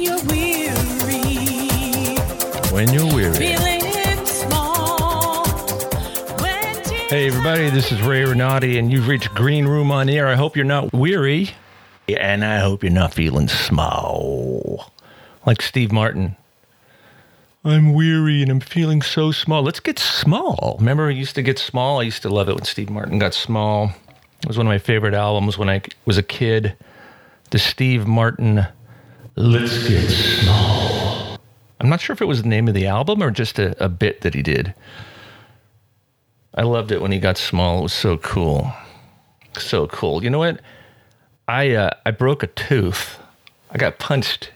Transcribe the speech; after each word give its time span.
When 0.00 0.08
you're 0.08 0.24
weary, 0.28 2.16
When 2.72 2.90
you're 2.90 3.14
weary. 3.14 4.24
small. 4.24 5.44
When 6.38 6.84
Hey, 7.10 7.26
everybody, 7.26 7.68
this 7.68 7.92
is 7.92 8.00
Ray 8.00 8.24
Renati, 8.24 8.78
and 8.78 8.90
you've 8.90 9.08
reached 9.08 9.34
Green 9.34 9.66
Room 9.66 9.90
on 9.90 10.08
Air. 10.08 10.26
I 10.26 10.36
hope 10.36 10.56
you're 10.56 10.64
not 10.64 10.90
weary, 10.94 11.50
and 12.08 12.42
I 12.46 12.60
hope 12.60 12.82
you're 12.82 12.90
not 12.90 13.12
feeling 13.12 13.46
small. 13.46 14.90
Like 15.44 15.60
Steve 15.60 15.92
Martin. 15.92 16.34
I'm 17.62 17.92
weary 17.92 18.40
and 18.40 18.50
I'm 18.50 18.60
feeling 18.60 19.02
so 19.02 19.32
small. 19.32 19.62
Let's 19.62 19.80
get 19.80 19.98
small. 19.98 20.76
Remember, 20.78 21.08
I 21.08 21.10
used 21.10 21.34
to 21.34 21.42
get 21.42 21.58
small? 21.58 22.00
I 22.00 22.04
used 22.04 22.22
to 22.22 22.30
love 22.30 22.48
it 22.48 22.54
when 22.54 22.64
Steve 22.64 22.88
Martin 22.88 23.18
got 23.18 23.34
small. 23.34 23.92
It 24.40 24.48
was 24.48 24.56
one 24.56 24.66
of 24.66 24.70
my 24.70 24.78
favorite 24.78 25.12
albums 25.12 25.58
when 25.58 25.68
I 25.68 25.82
was 26.06 26.16
a 26.16 26.22
kid. 26.22 26.74
The 27.50 27.58
Steve 27.58 28.06
Martin 28.06 28.66
Let's 29.36 29.86
Get 29.88 30.10
Small. 30.10 31.38
I'm 31.80 31.88
not 31.88 32.00
sure 32.00 32.12
if 32.12 32.20
it 32.20 32.26
was 32.26 32.42
the 32.42 32.48
name 32.48 32.66
of 32.66 32.74
the 32.74 32.86
album 32.86 33.22
or 33.22 33.30
just 33.30 33.58
a, 33.58 33.82
a 33.82 33.88
bit 33.88 34.22
that 34.22 34.34
he 34.34 34.42
did. 34.42 34.74
I 36.54 36.62
loved 36.62 36.90
it 36.90 37.00
when 37.00 37.12
he 37.12 37.20
got 37.20 37.38
small. 37.38 37.78
It 37.78 37.82
was 37.82 37.92
so 37.92 38.18
cool. 38.18 38.72
So 39.56 39.86
cool. 39.86 40.24
You 40.24 40.30
know 40.30 40.40
what? 40.40 40.60
I 41.46 41.70
uh, 41.70 41.90
I 42.04 42.10
broke 42.10 42.42
a 42.42 42.48
tooth. 42.48 43.18
I 43.70 43.78
got 43.78 43.98
punched. 43.98 44.50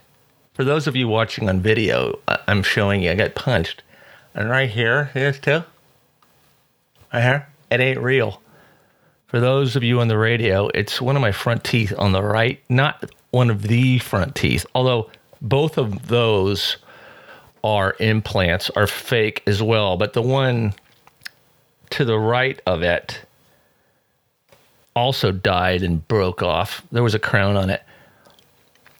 For 0.55 0.65
those 0.65 0.87
of 0.87 0.97
you 0.97 1.07
watching 1.07 1.49
on 1.49 1.61
video, 1.61 2.19
I'm 2.49 2.63
showing 2.63 3.01
you 3.03 3.13
I 3.13 3.15
got 3.15 3.35
punched. 3.37 3.83
And 4.35 4.51
right 4.51 4.69
here, 4.69 5.11
here's 5.15 5.39
too. 5.39 5.63
Right 7.13 7.23
here. 7.23 7.47
It 7.71 7.81
ain't 7.81 8.01
real. 8.01 8.41
For 9.29 9.39
those 9.41 9.77
of 9.77 9.83
you 9.83 10.01
on 10.01 10.09
the 10.09 10.19
radio, 10.19 10.69
it's 10.75 11.01
one 11.01 11.17
of 11.17 11.23
my 11.23 11.33
front 11.33 11.65
teeth 11.65 11.93
on 11.97 12.13
the 12.13 12.23
right, 12.23 12.61
not 12.69 13.11
one 13.35 13.51
of 13.51 13.63
the 13.63 13.99
front 13.99 14.35
teeth. 14.37 14.65
Although 14.75 15.11
both 15.43 15.77
of 15.77 16.07
those 16.07 16.77
are 17.65 17.97
implants, 17.99 18.71
are 18.71 18.87
fake 18.87 19.43
as 19.47 19.63
well. 19.63 19.97
But 19.97 20.13
the 20.13 20.23
one 20.23 20.73
to 21.91 22.05
the 22.05 22.19
right 22.19 22.61
of 22.67 22.83
it 22.83 23.21
also 24.95 25.33
died 25.33 25.83
and 25.83 26.07
broke 26.07 26.43
off. 26.43 26.83
There 26.93 27.03
was 27.03 27.15
a 27.15 27.19
crown 27.19 27.57
on 27.57 27.71
it. 27.71 27.83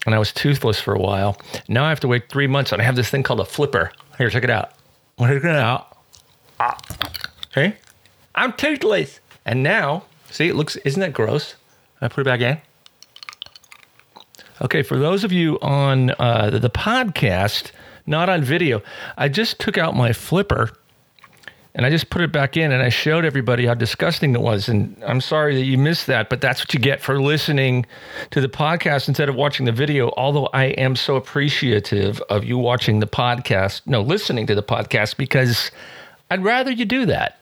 And 0.05 0.15
I 0.15 0.19
was 0.19 0.33
toothless 0.33 0.81
for 0.81 0.93
a 0.93 0.99
while. 0.99 1.41
Now 1.69 1.85
I 1.85 1.89
have 1.89 2.01
to 2.01 2.09
wait 2.09 2.29
three 2.29 2.49
months 2.49 2.73
and 2.73 2.83
I 2.83 2.85
have 2.85 2.97
this 2.97 3.09
thing 3.09 3.23
called 3.23 3.41
a 3.41 3.45
flipper. 3.45 3.93
Here, 4.19 4.29
check 4.29 4.45
it 4.45 4.51
out. 4.51 4.73
Check 5.19 5.45
it 5.45 5.47
out. 5.47 5.97
Ah. 6.59 6.77
See? 7.55 7.73
I'm 8.35 8.53
toothless. 8.53 9.21
And 9.47 9.63
now, 9.63 10.05
see, 10.31 10.49
it 10.49 10.57
looks, 10.57 10.77
isn't 10.77 11.01
that 11.01 11.13
gross? 11.13 11.55
I 12.01 12.09
put 12.09 12.23
it 12.23 12.25
back 12.25 12.41
in. 12.41 12.59
Okay, 14.65 14.83
for 14.83 14.99
those 14.99 15.25
of 15.25 15.31
you 15.31 15.59
on 15.61 16.09
uh, 16.19 16.49
the, 16.49 16.71
podcast, 16.71 17.71
not 18.07 18.31
on 18.31 18.43
video, 18.43 18.83
I 19.15 19.29
just 19.29 19.61
took 19.61 19.77
out 19.77 19.95
my 19.95 20.15
flipper 20.15 20.71
and 21.75 21.85
I 21.85 21.91
just 21.91 22.09
put 22.09 22.23
it 22.23 22.33
back 22.33 22.57
in 22.57 22.73
and 22.73 22.83
I 22.83 22.89
showed 22.89 23.27
everybody 23.27 23.67
how 23.67 23.75
disgusting 23.75 24.35
it 24.35 24.41
was. 24.41 24.71
And 24.71 24.97
I'm 25.07 25.21
sorry 25.21 25.55
that 25.57 25.65
you 25.67 25.77
missed 25.77 26.07
that, 26.07 26.31
but 26.31 26.41
that's 26.41 26.63
what 26.63 26.73
you 26.73 26.81
get 26.81 27.03
for 27.03 27.21
listening 27.21 27.85
to 28.31 28.41
the 28.41 28.49
podcast 28.49 29.07
instead 29.07 29.29
of 29.29 29.35
watching 29.35 29.67
the 29.67 29.73
video. 29.73 30.11
Although 30.17 30.47
I 30.55 30.65
am 30.65 30.97
so 30.97 31.17
appreciative 31.17 32.23
of 32.31 32.45
you 32.45 32.57
watching 32.57 33.01
the 33.01 33.07
podcast, 33.07 33.83
no, 33.85 34.01
listening 34.01 34.47
to 34.47 34.55
the 34.55 34.63
podcast, 34.63 35.19
because 35.19 35.71
I'd 36.31 36.43
rather 36.43 36.71
you 36.71 36.87
do 36.87 37.05
that. 37.05 37.39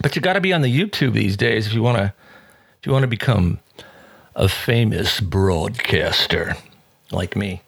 But 0.00 0.16
you 0.16 0.22
got 0.22 0.32
to 0.32 0.40
be 0.40 0.54
on 0.54 0.62
the 0.62 0.74
YouTube 0.74 1.12
these 1.12 1.36
days 1.36 1.66
if 1.66 1.74
you 1.74 1.82
want 1.82 1.98
to, 1.98 2.14
if 2.80 2.86
you 2.86 2.92
want 2.92 3.02
to 3.02 3.08
become 3.08 3.58
a 4.36 4.48
famous 4.48 5.20
broadcaster 5.20 6.56
like 7.12 7.36
me. 7.36 7.62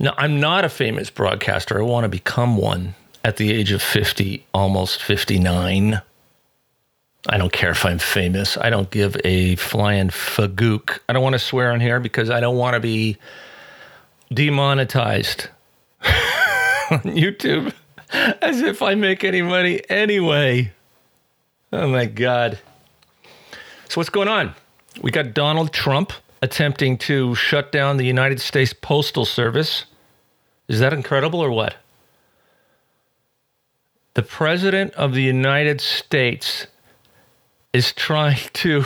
No, 0.00 0.14
I'm 0.16 0.38
not 0.38 0.64
a 0.64 0.68
famous 0.68 1.10
broadcaster. 1.10 1.78
I 1.78 1.82
want 1.82 2.04
to 2.04 2.08
become 2.08 2.56
one 2.56 2.94
at 3.24 3.36
the 3.36 3.52
age 3.52 3.72
of 3.72 3.82
50, 3.82 4.46
almost 4.54 5.02
59. 5.02 6.00
I 7.28 7.36
don't 7.36 7.52
care 7.52 7.70
if 7.70 7.84
I'm 7.84 7.98
famous. 7.98 8.56
I 8.56 8.70
don't 8.70 8.90
give 8.90 9.16
a 9.24 9.56
flying 9.56 10.08
fagook. 10.08 11.00
I 11.08 11.12
don't 11.12 11.22
want 11.22 11.34
to 11.34 11.40
swear 11.40 11.72
on 11.72 11.80
here 11.80 11.98
because 11.98 12.30
I 12.30 12.40
don't 12.40 12.56
want 12.56 12.74
to 12.74 12.80
be 12.80 13.16
demonetized 14.32 15.48
on 16.02 17.00
YouTube 17.00 17.72
as 18.12 18.62
if 18.62 18.82
I 18.82 18.94
make 18.94 19.24
any 19.24 19.42
money 19.42 19.82
anyway. 19.90 20.72
Oh 21.72 21.88
my 21.88 22.06
God. 22.06 22.58
So, 23.88 24.00
what's 24.00 24.10
going 24.10 24.28
on? 24.28 24.54
We 25.00 25.10
got 25.10 25.34
Donald 25.34 25.72
Trump 25.72 26.12
attempting 26.42 26.98
to 26.98 27.34
shut 27.34 27.72
down 27.72 27.96
the 27.96 28.04
United 28.04 28.40
States 28.40 28.72
Postal 28.72 29.24
Service. 29.24 29.84
Is 30.68 30.80
that 30.80 30.92
incredible 30.92 31.40
or 31.40 31.50
what? 31.50 31.76
The 34.14 34.22
President 34.22 34.92
of 34.94 35.14
the 35.14 35.22
United 35.22 35.80
States 35.80 36.66
is 37.72 37.92
trying 37.92 38.40
to 38.54 38.84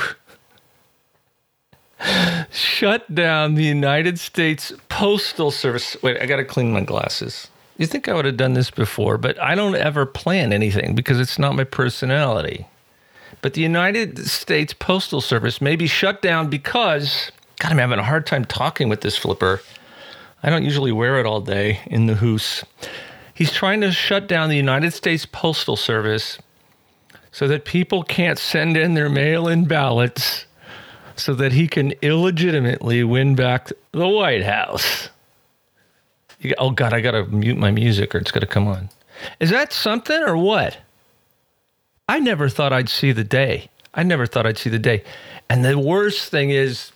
shut 2.50 3.14
down 3.14 3.54
the 3.54 3.64
United 3.64 4.18
States 4.18 4.72
Postal 4.88 5.50
Service. 5.50 5.96
Wait, 6.02 6.20
I 6.20 6.26
got 6.26 6.36
to 6.36 6.44
clean 6.44 6.72
my 6.72 6.82
glasses. 6.82 7.48
You 7.78 7.86
think 7.86 8.08
I 8.08 8.12
would 8.12 8.26
have 8.26 8.36
done 8.36 8.52
this 8.52 8.70
before, 8.70 9.16
but 9.16 9.40
I 9.40 9.54
don't 9.54 9.74
ever 9.74 10.04
plan 10.04 10.52
anything 10.52 10.94
because 10.94 11.18
it's 11.18 11.38
not 11.38 11.54
my 11.54 11.64
personality. 11.64 12.66
But 13.42 13.54
the 13.54 13.60
United 13.60 14.18
States 14.20 14.72
Postal 14.72 15.20
Service 15.20 15.60
may 15.60 15.76
be 15.76 15.86
shut 15.88 16.22
down 16.22 16.48
because, 16.48 17.30
God, 17.58 17.72
I'm 17.72 17.78
having 17.78 17.98
a 17.98 18.04
hard 18.04 18.24
time 18.24 18.44
talking 18.44 18.88
with 18.88 19.00
this 19.02 19.16
flipper. 19.18 19.60
I 20.42 20.50
don't 20.50 20.64
usually 20.64 20.92
wear 20.92 21.18
it 21.18 21.26
all 21.26 21.40
day 21.40 21.80
in 21.86 22.06
the 22.06 22.14
hoose. 22.14 22.64
He's 23.34 23.52
trying 23.52 23.80
to 23.80 23.90
shut 23.92 24.28
down 24.28 24.48
the 24.48 24.56
United 24.56 24.92
States 24.92 25.26
Postal 25.26 25.76
Service 25.76 26.38
so 27.32 27.48
that 27.48 27.64
people 27.64 28.02
can't 28.04 28.38
send 28.38 28.76
in 28.76 28.94
their 28.94 29.08
mail 29.08 29.48
in 29.48 29.64
ballots 29.64 30.46
so 31.16 31.34
that 31.34 31.52
he 31.52 31.66
can 31.66 31.92
illegitimately 32.02 33.02
win 33.04 33.34
back 33.34 33.70
the 33.92 34.08
White 34.08 34.44
House. 34.44 35.08
You- 36.40 36.54
oh, 36.58 36.70
God, 36.70 36.92
I 36.92 37.00
got 37.00 37.12
to 37.12 37.24
mute 37.24 37.58
my 37.58 37.70
music 37.70 38.14
or 38.14 38.18
it's 38.18 38.30
going 38.30 38.40
to 38.42 38.46
come 38.46 38.68
on. 38.68 38.88
Is 39.40 39.50
that 39.50 39.72
something 39.72 40.22
or 40.22 40.36
what? 40.36 40.78
I 42.08 42.18
never 42.18 42.48
thought 42.48 42.72
I'd 42.72 42.88
see 42.88 43.12
the 43.12 43.24
day. 43.24 43.70
I 43.94 44.02
never 44.02 44.26
thought 44.26 44.46
I'd 44.46 44.58
see 44.58 44.70
the 44.70 44.78
day. 44.78 45.04
And 45.48 45.64
the 45.64 45.78
worst 45.78 46.30
thing 46.30 46.50
is, 46.50 46.92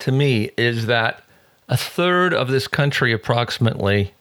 to 0.00 0.12
me, 0.12 0.50
is 0.56 0.86
that 0.86 1.22
a 1.68 1.76
third 1.76 2.34
of 2.34 2.48
this 2.48 2.66
country 2.66 3.12
approximately 3.12 4.12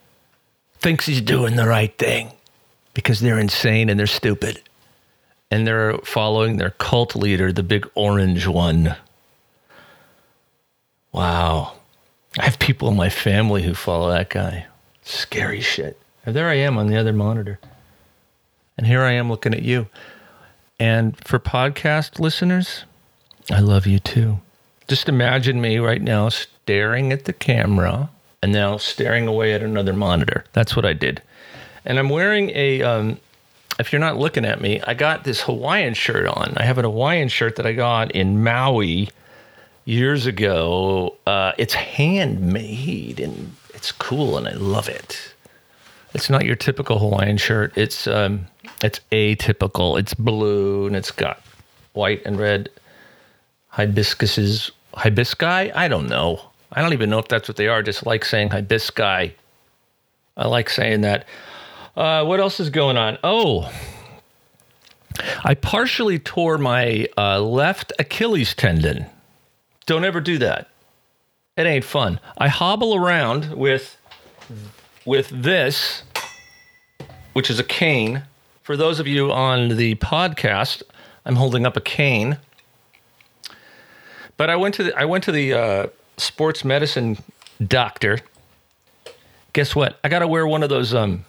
thinks 0.80 1.06
he's 1.06 1.22
doing 1.22 1.56
the 1.56 1.68
right 1.68 1.98
thing 1.98 2.32
because 2.94 3.20
they're 3.20 3.40
insane 3.40 3.90
and 3.90 4.00
they're 4.00 4.08
stupid. 4.08 4.62
And 5.50 5.66
they're 5.66 5.98
following 6.00 6.58
their 6.58 6.72
cult 6.72 7.16
leader, 7.16 7.54
the 7.54 7.64
big 7.64 7.90
orange 7.96 8.48
one. 8.48 8.96
Wow. 11.12 11.74
I 12.38 12.44
have 12.44 12.60
people 12.60 12.90
in 12.90 12.98
my 12.98 13.10
family 13.10 13.64
who 13.64 13.74
follow 13.74 14.12
that 14.12 14.30
guy. 14.30 14.68
Scary 15.04 15.62
shit. 15.62 16.00
And 16.26 16.36
there 16.36 16.50
I 16.50 16.56
am 16.56 16.78
on 16.78 16.88
the 16.88 16.98
other 16.98 17.14
monitor. 17.14 17.60
And 18.78 18.86
here 18.86 19.02
I 19.02 19.12
am 19.14 19.30
looking 19.30 19.54
at 19.54 19.64
you. 19.64 19.88
And 20.80 21.18
for 21.26 21.40
podcast 21.40 22.20
listeners, 22.20 22.86
I 23.52 23.60
love 23.60 23.88
you 23.88 24.00
too. 24.00 24.40
Just 24.88 25.10
imagine 25.10 25.60
me 25.60 25.80
right 25.80 26.02
now 26.02 26.30
staring 26.30 27.12
at 27.12 27.26
the 27.26 27.34
camera 27.34 28.10
and 28.42 28.54
now 28.54 28.78
staring 28.78 29.28
away 29.28 29.54
at 29.54 29.64
another 29.64 29.94
monitor. 29.94 30.46
That's 30.54 30.76
what 30.76 30.86
I 30.86 30.94
did. 30.94 31.22
And 31.84 31.98
I'm 31.98 32.10
wearing 32.10 32.52
a, 32.54 32.84
um, 32.84 33.20
if 33.80 33.92
you're 33.92 34.00
not 34.00 34.18
looking 34.18 34.46
at 34.46 34.62
me, 34.62 34.82
I 34.86 34.94
got 34.94 35.24
this 35.24 35.42
Hawaiian 35.42 35.94
shirt 35.94 36.28
on. 36.28 36.54
I 36.58 36.64
have 36.64 36.78
an 36.78 36.86
Hawaiian 36.86 37.30
shirt 37.30 37.56
that 37.56 37.66
I 37.66 37.74
got 37.74 38.12
in 38.12 38.44
Maui 38.44 39.10
years 39.86 40.26
ago. 40.26 41.16
Uh, 41.26 41.54
it's 41.58 41.74
handmade 41.74 43.20
and 43.20 43.56
it's 43.74 43.92
cool 43.92 44.38
and 44.38 44.48
I 44.48 44.54
love 44.54 44.90
it. 44.90 45.34
It's 46.18 46.32
not 46.32 46.46
your 46.46 46.56
typical 46.56 46.98
Hawaiian 46.98 47.38
shirt. 47.38 47.78
It's 47.78 48.08
um, 48.08 48.48
it's 48.84 49.00
atypical. 49.12 50.00
It's 50.00 50.16
blue 50.16 50.88
and 50.88 50.96
it's 50.96 51.12
got 51.12 51.44
white 51.94 52.24
and 52.26 52.40
red 52.40 52.72
hibiscuses. 53.74 54.72
Hibiscus? 54.96 55.72
I 55.76 55.88
don't 55.88 56.08
know. 56.08 56.42
I 56.72 56.82
don't 56.82 56.94
even 56.94 57.12
know 57.12 57.20
if 57.20 57.28
that's 57.28 57.48
what 57.48 57.56
they 57.56 57.68
are. 57.68 57.78
I 57.78 57.82
just 57.84 58.08
like 58.08 58.26
saying 58.26 58.50
hibisci. 58.50 59.32
I 60.36 60.48
like 60.48 60.72
saying 60.72 61.02
that. 61.02 61.28
Uh, 61.96 62.26
what 62.26 62.40
else 62.40 62.60
is 62.60 62.72
going 62.72 62.98
on? 62.98 63.20
Oh, 63.24 63.72
I 65.44 65.54
partially 65.54 66.18
tore 66.18 66.58
my 66.58 67.08
uh, 67.16 67.40
left 67.42 67.94
Achilles 68.00 68.56
tendon. 68.56 69.06
Don't 69.86 70.04
ever 70.04 70.20
do 70.20 70.40
that. 70.40 70.68
It 71.56 71.68
ain't 71.68 71.86
fun. 71.86 72.20
I 72.40 72.48
hobble 72.48 72.96
around 72.96 73.54
with 73.54 73.98
with 75.08 75.30
this, 75.30 76.04
which 77.38 77.52
is 77.52 77.60
a 77.60 77.64
cane. 77.64 78.24
For 78.64 78.76
those 78.76 79.00
of 79.00 79.06
you 79.06 79.32
on 79.32 79.70
the 79.78 79.94
podcast, 79.94 80.82
I'm 81.24 81.36
holding 81.36 81.68
up 81.68 81.78
a 81.78 81.82
cane. 81.82 82.40
But 84.38 84.50
I 84.50 84.56
went 84.56 84.74
to 84.74 84.86
the 84.86 84.98
I 84.98 85.06
went 85.06 85.24
to 85.26 85.32
the 85.32 85.54
uh, 85.54 85.88
sports 86.18 86.66
medicine 86.66 87.20
doctor. 87.64 88.22
Guess 89.54 89.76
what? 89.76 90.00
I 90.04 90.10
got 90.10 90.20
to 90.20 90.28
wear 90.28 90.48
one 90.48 90.64
of 90.64 90.70
those 90.70 90.96
um 90.96 91.26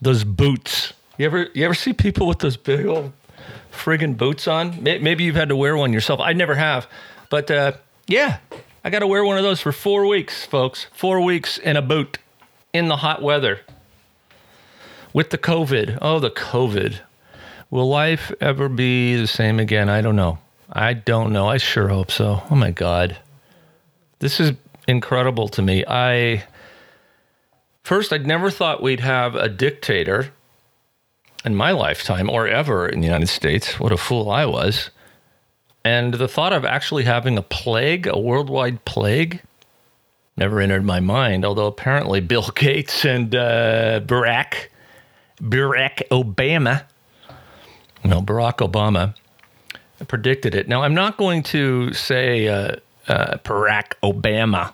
those 0.00 0.24
boots. 0.24 0.94
You 1.18 1.26
ever 1.26 1.48
you 1.52 1.66
ever 1.66 1.74
see 1.74 1.92
people 1.92 2.26
with 2.26 2.38
those 2.38 2.56
big 2.56 2.86
old 2.86 3.12
friggin' 3.70 4.16
boots 4.16 4.48
on? 4.48 4.82
Maybe 4.82 5.24
you've 5.24 5.36
had 5.36 5.50
to 5.50 5.56
wear 5.56 5.76
one 5.76 5.92
yourself. 5.92 6.20
I 6.20 6.32
never 6.32 6.54
have, 6.54 6.88
but 7.28 7.50
uh, 7.50 7.72
yeah, 8.06 8.38
I 8.82 8.88
got 8.88 9.00
to 9.00 9.06
wear 9.06 9.26
one 9.26 9.36
of 9.36 9.42
those 9.44 9.60
for 9.60 9.72
four 9.72 10.06
weeks, 10.06 10.46
folks. 10.46 10.86
Four 10.94 11.20
weeks 11.20 11.58
in 11.58 11.76
a 11.76 11.82
boot 11.82 12.16
in 12.72 12.88
the 12.88 12.96
hot 12.96 13.20
weather 13.20 13.60
with 15.16 15.30
the 15.30 15.38
COVID. 15.38 15.96
Oh, 16.02 16.20
the 16.20 16.30
COVID. 16.30 17.00
Will 17.70 17.88
life 17.88 18.30
ever 18.38 18.68
be 18.68 19.16
the 19.16 19.26
same 19.26 19.58
again? 19.58 19.88
I 19.88 20.02
don't 20.02 20.14
know. 20.14 20.38
I 20.70 20.92
don't 20.92 21.32
know. 21.32 21.48
I 21.48 21.56
sure 21.56 21.88
hope 21.88 22.10
so. 22.10 22.42
Oh 22.50 22.54
my 22.54 22.70
God. 22.70 23.16
This 24.18 24.40
is 24.40 24.52
incredible 24.86 25.48
to 25.48 25.62
me. 25.62 25.84
I 25.88 26.44
first 27.82 28.12
I'd 28.12 28.26
never 28.26 28.50
thought 28.50 28.82
we'd 28.82 29.00
have 29.00 29.34
a 29.34 29.48
dictator 29.48 30.32
in 31.46 31.54
my 31.54 31.70
lifetime 31.70 32.28
or 32.28 32.46
ever 32.46 32.86
in 32.86 33.00
the 33.00 33.06
United 33.06 33.30
States. 33.30 33.80
What 33.80 33.92
a 33.92 33.96
fool 33.96 34.30
I 34.30 34.44
was. 34.44 34.90
And 35.82 36.12
the 36.12 36.28
thought 36.28 36.52
of 36.52 36.66
actually 36.66 37.04
having 37.04 37.38
a 37.38 37.42
plague, 37.42 38.06
a 38.06 38.18
worldwide 38.18 38.84
plague, 38.84 39.40
never 40.36 40.60
entered 40.60 40.84
my 40.84 41.00
mind. 41.00 41.46
Although 41.46 41.68
apparently 41.68 42.20
Bill 42.20 42.50
Gates 42.54 43.06
and 43.06 43.34
uh, 43.34 44.00
Barack, 44.00 44.66
Barack 45.42 46.02
Obama, 46.10 46.84
no, 48.04 48.22
Barack 48.22 48.58
Obama 48.58 49.14
predicted 50.08 50.54
it. 50.54 50.68
Now, 50.68 50.82
I'm 50.82 50.94
not 50.94 51.16
going 51.16 51.42
to 51.44 51.92
say 51.92 52.48
uh, 52.48 52.76
uh, 53.08 53.38
Barack 53.38 53.92
Obama 54.02 54.72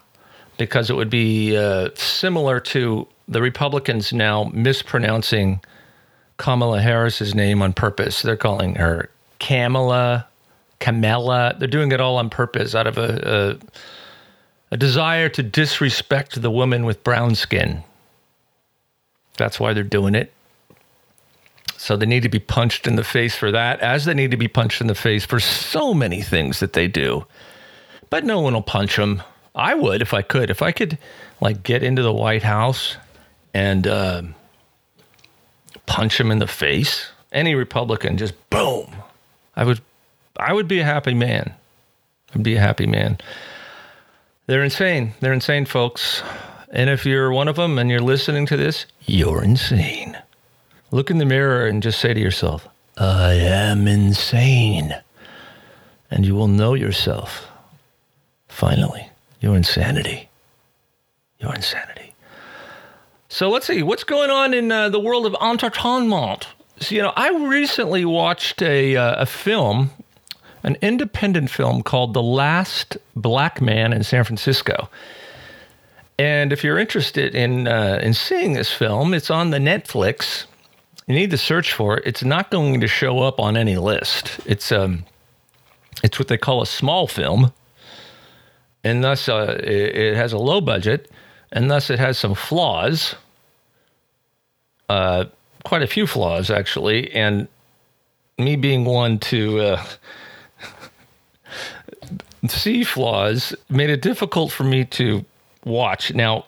because 0.59 0.91
it 0.91 0.95
would 0.95 1.11
be 1.11 1.57
uh, 1.57 1.91
similar 1.95 2.61
to 2.61 3.07
the 3.29 3.41
Republicans 3.41 4.13
now 4.13 4.51
mispronouncing 4.53 5.61
Kamala 6.37 6.81
Harris's 6.81 7.35
name 7.35 7.63
on 7.63 7.73
purpose. 7.73 8.23
They're 8.23 8.37
calling 8.37 8.75
her 8.75 9.09
Kamala, 9.39 10.27
Kamala. 10.81 11.55
They're 11.59 11.69
doing 11.69 11.93
it 11.93 12.01
all 12.01 12.17
on 12.17 12.31
purpose 12.31 12.75
out 12.75 12.87
of 12.87 12.99
a, 12.99 13.59
a, 14.71 14.75
a 14.75 14.77
desire 14.77 15.29
to 15.31 15.43
disrespect 15.43 16.41
the 16.41 16.51
woman 16.51 16.85
with 16.85 17.03
brown 17.05 17.35
skin. 17.35 17.83
That's 19.37 19.59
why 19.59 19.73
they're 19.73 19.83
doing 19.85 20.15
it. 20.15 20.33
So 21.83 21.97
they 21.97 22.07
need 22.07 22.23
to 22.23 22.29
be 22.29 22.39
punched 22.39 22.87
in 22.87 22.95
the 22.95 23.03
face 23.03 23.35
for 23.35 23.51
that, 23.51 23.81
as 23.81 24.05
they 24.05 24.15
need 24.15 24.31
to 24.31 24.37
be 24.37 24.47
punched 24.47 24.81
in 24.81 24.87
the 24.87 24.95
face 24.95 25.25
for 25.25 25.41
so 25.41 25.93
many 25.93 26.23
things 26.23 26.61
that 26.61 26.75
they 26.75 26.87
do. 26.87 27.27
But 28.09 28.25
no 28.25 28.39
one 28.39 28.55
will 28.55 28.63
punch 28.63 28.95
them. 28.95 29.21
I 29.57 29.75
would 29.75 30.01
if 30.01 30.15
I 30.15 30.23
could. 30.23 30.49
If 30.49 30.63
I 30.63 30.71
could, 30.71 30.97
like, 31.41 31.65
get 31.65 31.83
into 31.83 32.05
the 32.05 32.13
White 32.13 32.45
House 32.45 32.99
and 33.53 33.89
uh, 33.89 34.23
punch 35.87 36.21
him 36.21 36.31
in 36.31 36.39
the 36.39 36.47
face, 36.47 37.11
any 37.33 37.57
Republican, 37.57 38.17
just 38.17 38.35
boom. 38.49 38.95
I 39.57 39.65
would, 39.65 39.81
I 40.39 40.53
would 40.53 40.69
be 40.69 40.79
a 40.79 40.85
happy 40.85 41.15
man. 41.15 41.53
I'd 42.33 42.45
be 42.45 42.55
a 42.55 42.61
happy 42.61 42.87
man. 42.87 43.19
They're 44.47 44.63
insane. 44.63 45.15
They're 45.19 45.33
insane, 45.33 45.65
folks. 45.65 46.23
And 46.71 46.89
if 46.89 47.05
you're 47.05 47.33
one 47.33 47.49
of 47.49 47.57
them 47.57 47.77
and 47.77 47.91
you're 47.91 47.99
listening 47.99 48.47
to 48.47 48.57
this, 48.57 48.87
you're 49.05 49.43
insane. 49.43 50.17
Look 50.93 51.11
in 51.11 51.17
the 51.17 51.25
mirror 51.25 51.67
and 51.67 51.83
just 51.83 51.99
say 51.99 52.13
to 52.13 52.21
yourself, 52.21 52.69
I 52.99 53.33
am 53.33 53.89
insane. 53.89 54.95
And 56.11 56.27
you 56.27 56.35
will 56.35 56.49
know 56.49 56.75
yourself. 56.75 57.49
Finally, 58.47 59.09
your 59.41 59.57
insanity. 59.57 60.29
Your 61.41 61.55
insanity. 61.55 62.15
So 63.31 63.49
let's 63.49 63.67
see, 63.67 63.83
what's 63.83 64.05
going 64.05 64.29
on 64.29 64.53
in 64.53 64.71
uh, 64.71 64.91
the 64.91 65.01
world 65.01 65.25
of 65.25 65.35
entertainment? 65.41 66.49
So, 66.79 66.95
you 66.95 67.01
know, 67.01 67.15
I 67.17 67.31
recently 67.31 68.05
watched 68.05 68.61
a, 68.61 68.95
uh, 68.95 69.23
a 69.23 69.27
film, 69.27 69.91
an 70.63 70.77
independent 70.83 71.49
film 71.49 71.83
called 71.83 72.13
The 72.13 72.23
Last 72.23 72.99
Black 73.17 73.63
Man 73.63 73.95
in 73.95 74.05
San 74.05 74.25
Francisco. 74.25 74.91
And 76.19 76.53
if 76.53 76.63
you're 76.63 76.79
interested 76.79 77.35
in 77.35 77.67
uh, 77.67 77.99
in 78.03 78.13
seeing 78.13 78.53
this 78.53 78.71
film, 78.71 79.15
it's 79.15 79.31
on 79.31 79.51
the 79.51 79.59
Netflix. 79.59 80.45
You 81.07 81.15
need 81.15 81.31
to 81.31 81.39
search 81.39 81.73
for 81.73 81.99
it. 81.99 82.07
It's 82.07 82.23
not 82.23 82.51
going 82.51 82.81
to 82.81 82.87
show 82.87 83.21
up 83.21 83.41
on 83.41 83.57
any 83.57 83.77
list. 83.77 84.39
It's 84.47 84.71
um, 84.71 85.05
it's 86.03 86.19
what 86.19 86.29
they 86.29 86.37
call 86.39 86.63
a 86.63 86.67
small 86.67 87.07
film, 87.07 87.53
and 88.85 89.03
thus 89.03 89.29
uh, 89.29 89.59
it, 89.63 89.97
it 89.97 90.17
has 90.17 90.33
a 90.33 90.39
low 90.39 90.61
budget, 90.61 91.11
and 91.51 91.71
thus 91.71 91.91
it 91.91 91.99
has 91.99 92.19
some 92.19 92.35
flaws. 92.35 93.17
Uh, 94.89 95.25
quite 95.65 95.83
a 95.83 95.87
few 95.87 96.07
flaws 96.07 96.51
actually, 96.51 97.11
and 97.13 97.49
me 98.39 98.57
being 98.57 98.85
one 98.85 99.19
to 99.19 99.61
uh, 99.61 99.85
see 102.49 102.85
flaws 102.85 103.55
made 103.69 103.91
it 103.91 104.03
difficult 104.03 104.53
for 104.53 104.65
me 104.65 104.85
to 104.85 105.25
watch. 105.65 106.13
Now, 106.15 106.47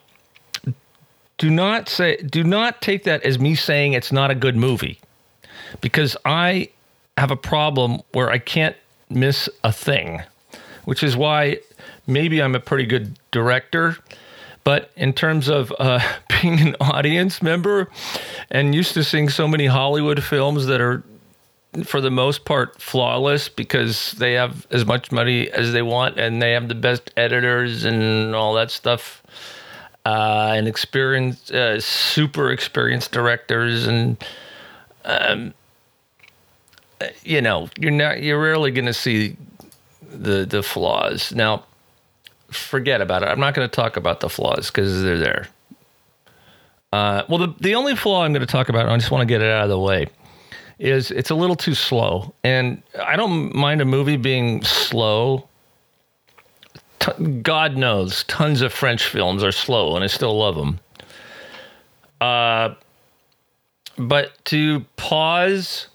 do 1.38 1.50
not 1.50 1.88
say 1.88 2.16
do 2.16 2.44
not 2.44 2.80
take 2.80 3.04
that 3.04 3.22
as 3.22 3.38
me 3.38 3.54
saying 3.54 3.92
it's 3.92 4.12
not 4.12 4.30
a 4.30 4.34
good 4.34 4.56
movie 4.56 5.00
because 5.80 6.16
I 6.24 6.70
have 7.16 7.30
a 7.30 7.36
problem 7.36 8.00
where 8.12 8.30
I 8.30 8.38
can't 8.38 8.76
miss 9.08 9.48
a 9.62 9.72
thing, 9.72 10.22
which 10.84 11.02
is 11.02 11.16
why 11.16 11.58
maybe 12.06 12.42
I'm 12.42 12.54
a 12.54 12.60
pretty 12.60 12.86
good 12.86 13.18
director. 13.30 13.96
But 14.64 14.90
in 14.96 15.12
terms 15.12 15.48
of 15.48 15.72
uh, 15.78 16.00
being 16.40 16.60
an 16.60 16.76
audience 16.80 17.42
member 17.42 17.90
and 18.50 18.74
used 18.74 18.94
to 18.94 19.04
seeing 19.04 19.28
so 19.28 19.46
many 19.46 19.66
Hollywood 19.66 20.22
films 20.22 20.66
that 20.66 20.80
are, 20.80 21.02
for 21.84 22.00
the 22.00 22.10
most 22.10 22.44
part, 22.44 22.80
flawless 22.80 23.48
because 23.48 24.12
they 24.12 24.32
have 24.34 24.66
as 24.70 24.86
much 24.86 25.12
money 25.12 25.50
as 25.50 25.72
they 25.72 25.82
want 25.82 26.18
and 26.18 26.40
they 26.40 26.52
have 26.52 26.68
the 26.68 26.74
best 26.74 27.10
editors 27.16 27.84
and 27.84 28.34
all 28.34 28.54
that 28.54 28.70
stuff 28.70 29.22
uh, 30.04 30.52
and 30.54 30.68
experienced, 30.68 31.50
uh, 31.52 31.80
super 31.80 32.50
experienced 32.50 33.12
directors, 33.12 33.86
and 33.86 34.22
um, 35.04 35.54
uh, 37.00 37.06
you 37.22 37.40
know, 37.40 37.68
you're 37.78 37.90
not, 37.90 38.22
you're 38.22 38.40
rarely 38.40 38.70
going 38.70 38.86
to 38.86 38.94
see 38.94 39.36
the 40.02 40.44
the 40.44 40.62
flaws. 40.62 41.32
Now, 41.32 41.64
forget 42.50 43.00
about 43.00 43.22
it. 43.22 43.28
I'm 43.28 43.40
not 43.40 43.54
going 43.54 43.68
to 43.68 43.74
talk 43.74 43.96
about 43.96 44.20
the 44.20 44.28
flaws 44.28 44.70
because 44.70 45.02
they're 45.02 45.18
there. 45.18 45.48
Uh, 46.92 47.24
well, 47.28 47.38
the 47.38 47.54
the 47.60 47.74
only 47.74 47.96
flaw 47.96 48.24
I'm 48.24 48.32
going 48.32 48.46
to 48.46 48.52
talk 48.52 48.68
about, 48.68 48.88
I 48.88 48.96
just 48.96 49.10
want 49.10 49.22
to 49.22 49.26
get 49.26 49.40
it 49.40 49.50
out 49.50 49.64
of 49.64 49.70
the 49.70 49.78
way, 49.78 50.06
is 50.78 51.10
it's 51.10 51.30
a 51.30 51.34
little 51.34 51.56
too 51.56 51.74
slow, 51.74 52.34
and 52.44 52.82
I 53.02 53.16
don't 53.16 53.54
mind 53.54 53.80
a 53.80 53.84
movie 53.84 54.16
being 54.16 54.62
slow 54.62 55.48
God 57.42 57.76
knows, 57.76 58.24
tons 58.24 58.62
of 58.62 58.72
French 58.72 59.06
films 59.06 59.42
are 59.42 59.52
slow, 59.52 59.94
and 59.94 60.04
I 60.04 60.06
still 60.06 60.36
love 60.38 60.56
them. 60.56 60.80
Uh, 62.20 62.74
but 63.96 64.32
to 64.46 64.80
pause 64.96 65.88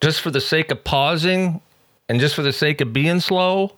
just 0.00 0.20
for 0.20 0.30
the 0.30 0.40
sake 0.40 0.70
of 0.70 0.82
pausing 0.84 1.60
and 2.08 2.20
just 2.20 2.34
for 2.34 2.42
the 2.42 2.52
sake 2.52 2.80
of 2.80 2.92
being 2.92 3.20
slow 3.20 3.72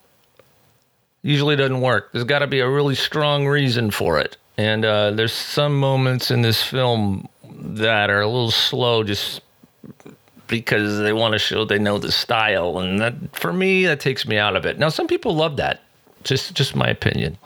usually 1.22 1.56
doesn't 1.56 1.80
work. 1.80 2.12
There's 2.12 2.24
got 2.24 2.40
to 2.40 2.46
be 2.46 2.60
a 2.60 2.68
really 2.68 2.94
strong 2.94 3.46
reason 3.46 3.90
for 3.90 4.18
it. 4.18 4.36
And 4.58 4.84
uh, 4.84 5.12
there's 5.12 5.32
some 5.32 5.78
moments 5.78 6.30
in 6.30 6.42
this 6.42 6.62
film 6.62 7.28
that 7.44 8.10
are 8.10 8.20
a 8.20 8.26
little 8.26 8.50
slow 8.50 9.02
just 9.04 9.40
because 10.46 10.98
they 10.98 11.12
want 11.12 11.32
to 11.32 11.38
show 11.38 11.64
they 11.64 11.78
know 11.78 11.98
the 11.98 12.12
style. 12.12 12.78
And 12.78 13.00
that, 13.00 13.14
for 13.34 13.52
me, 13.52 13.86
that 13.86 14.00
takes 14.00 14.26
me 14.26 14.36
out 14.36 14.56
of 14.56 14.66
it. 14.66 14.78
Now, 14.78 14.88
some 14.88 15.06
people 15.06 15.34
love 15.34 15.56
that. 15.56 15.82
Just, 16.24 16.54
just 16.54 16.76
my 16.76 16.88
opinion. 16.88 17.38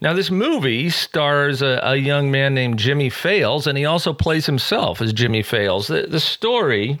Now, 0.00 0.12
this 0.12 0.30
movie 0.30 0.90
stars 0.90 1.62
a, 1.62 1.80
a 1.82 1.96
young 1.96 2.30
man 2.30 2.52
named 2.54 2.78
Jimmy 2.78 3.08
Fails, 3.08 3.66
and 3.66 3.78
he 3.78 3.84
also 3.84 4.12
plays 4.12 4.46
himself 4.46 5.00
as 5.00 5.12
Jimmy 5.12 5.42
Fails. 5.42 5.86
The, 5.86 6.02
the 6.02 6.20
story, 6.20 6.98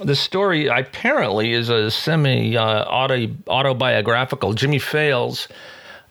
the 0.00 0.16
story 0.16 0.66
apparently 0.66 1.52
is 1.52 1.68
a 1.68 1.90
semi 1.90 2.56
uh, 2.56 2.84
auto, 2.84 3.28
autobiographical. 3.46 4.54
Jimmy 4.54 4.78
Fails, 4.78 5.46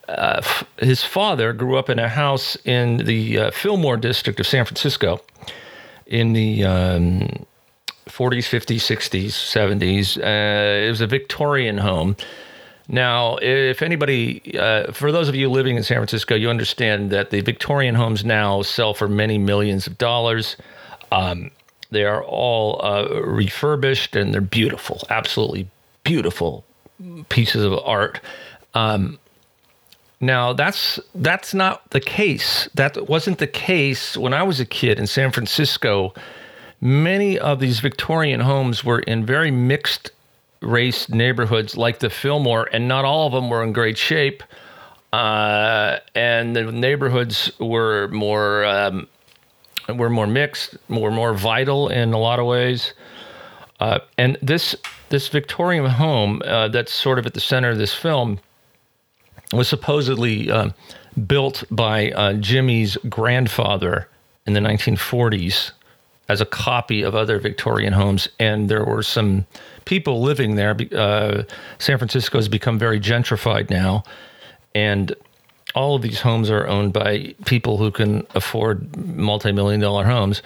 uh, 0.08 0.36
f- 0.38 0.64
his 0.78 1.04
father 1.04 1.52
grew 1.52 1.78
up 1.78 1.90
in 1.90 2.00
a 2.00 2.08
house 2.08 2.56
in 2.64 2.98
the 2.98 3.38
uh, 3.38 3.52
Fillmore 3.52 3.98
district 3.98 4.40
of 4.40 4.48
San 4.48 4.64
Francisco 4.64 5.20
in 6.06 6.34
the 6.34 6.64
um, 6.64 7.46
40s, 8.08 8.48
50s, 8.48 8.78
60s, 8.78 9.28
70s. 9.28 10.18
Uh, 10.18 10.86
it 10.86 10.90
was 10.90 11.02
a 11.02 11.08
Victorian 11.08 11.78
home. 11.80 12.16
Now, 12.92 13.38
if 13.38 13.84
anybody, 13.84 14.58
uh, 14.58 14.92
for 14.92 15.12
those 15.12 15.30
of 15.30 15.36
you 15.36 15.48
living 15.50 15.78
in 15.78 15.84
San 15.84 15.98
Francisco, 15.98 16.34
you 16.34 16.50
understand 16.50 17.12
that 17.12 17.30
the 17.30 17.42
Victorian 17.42 17.94
homes 17.94 18.26
now 18.26 18.64
sell 18.64 18.96
for 18.96 19.08
many 19.08 19.38
millions 19.38 19.86
of 19.86 20.00
dollars. 20.00 20.58
Um, 21.12 21.52
they 21.92 22.04
are 22.04 22.24
all 22.24 22.84
uh, 22.84 23.22
refurbished 23.24 24.16
and 24.16 24.34
they're 24.34 24.42
beautiful, 24.42 25.04
absolutely 25.12 25.68
beautiful 26.04 26.64
pieces 27.30 27.64
of 27.64 27.74
art. 27.86 28.20
Um, 28.74 29.20
Now 30.20 30.54
that's 30.54 31.00
that's 31.16 31.54
not 31.54 31.90
the 31.92 32.02
case. 32.02 32.70
That 32.74 33.08
wasn't 33.08 33.38
the 33.38 33.48
case 33.48 34.18
when 34.18 34.34
I 34.34 34.44
was 34.44 34.60
a 34.60 34.66
kid 34.66 35.00
in 35.00 35.08
San 35.08 35.32
Francisco. 35.32 36.14
Many 36.82 37.40
of 37.40 37.60
these 37.60 37.80
Victorian 37.80 38.42
homes 38.42 38.84
were 38.84 39.00
in 39.00 39.26
very 39.26 39.52
mixed 39.52 40.12
race 40.62 41.10
neighborhoods 41.10 41.78
like 41.78 42.00
the 42.00 42.10
Fillmore, 42.10 42.70
and 42.72 42.88
not 42.88 43.06
all 43.06 43.28
of 43.28 43.34
them 43.34 43.50
were 43.50 43.64
in 43.64 43.74
great 43.74 43.98
shape. 43.98 44.44
Uh, 45.12 45.98
and 46.14 46.56
the 46.56 46.72
neighborhoods 46.72 47.52
were 47.60 48.08
more 48.10 48.66
um, 48.66 49.08
were 49.96 50.10
more 50.10 50.28
mixed, 50.28 50.78
were 50.88 51.12
more 51.12 51.34
vital 51.34 51.90
in 51.90 52.14
a 52.14 52.18
lot 52.18 52.40
of 52.40 52.46
ways. 52.46 52.94
Uh, 53.80 54.00
and 54.18 54.38
this 54.42 54.76
this 55.10 55.28
Victorian 55.30 55.86
home 55.86 56.42
uh, 56.46 56.68
that's 56.68 56.94
sort 56.94 57.18
of 57.18 57.26
at 57.26 57.34
the 57.34 57.40
center 57.40 57.70
of 57.70 57.78
this 57.78 57.94
film 57.94 58.40
was 59.52 59.68
supposedly 59.68 60.52
uh, 60.52 60.70
built 61.26 61.64
by 61.72 62.12
uh, 62.12 62.34
Jimmy's 62.34 62.98
grandfather 63.10 64.08
in 64.46 64.54
the 64.54 64.60
1940s 64.60 65.72
as 66.28 66.42
a 66.42 66.46
copy 66.46 67.02
of 67.02 67.16
other 67.16 67.40
Victorian 67.40 67.94
homes, 67.94 68.28
and 68.40 68.70
there 68.70 68.84
were 68.84 69.02
some 69.02 69.46
people 69.90 70.22
living 70.22 70.54
there. 70.56 70.78
Uh, 70.96 71.42
San 71.80 71.98
Francisco 71.98 72.38
has 72.38 72.48
become 72.48 72.78
very 72.78 73.00
gentrified 73.00 73.72
now, 73.72 74.04
and 74.76 75.16
all 75.74 75.96
of 75.96 76.04
these 76.04 76.22
homes 76.22 76.52
are 76.52 76.68
owned 76.68 76.94
by 76.94 77.34
people 77.46 77.78
who 77.78 77.90
can 77.90 78.26
afford 78.36 78.96
multi-million 78.96 79.80
dollar 79.80 80.06
homes. 80.06 80.44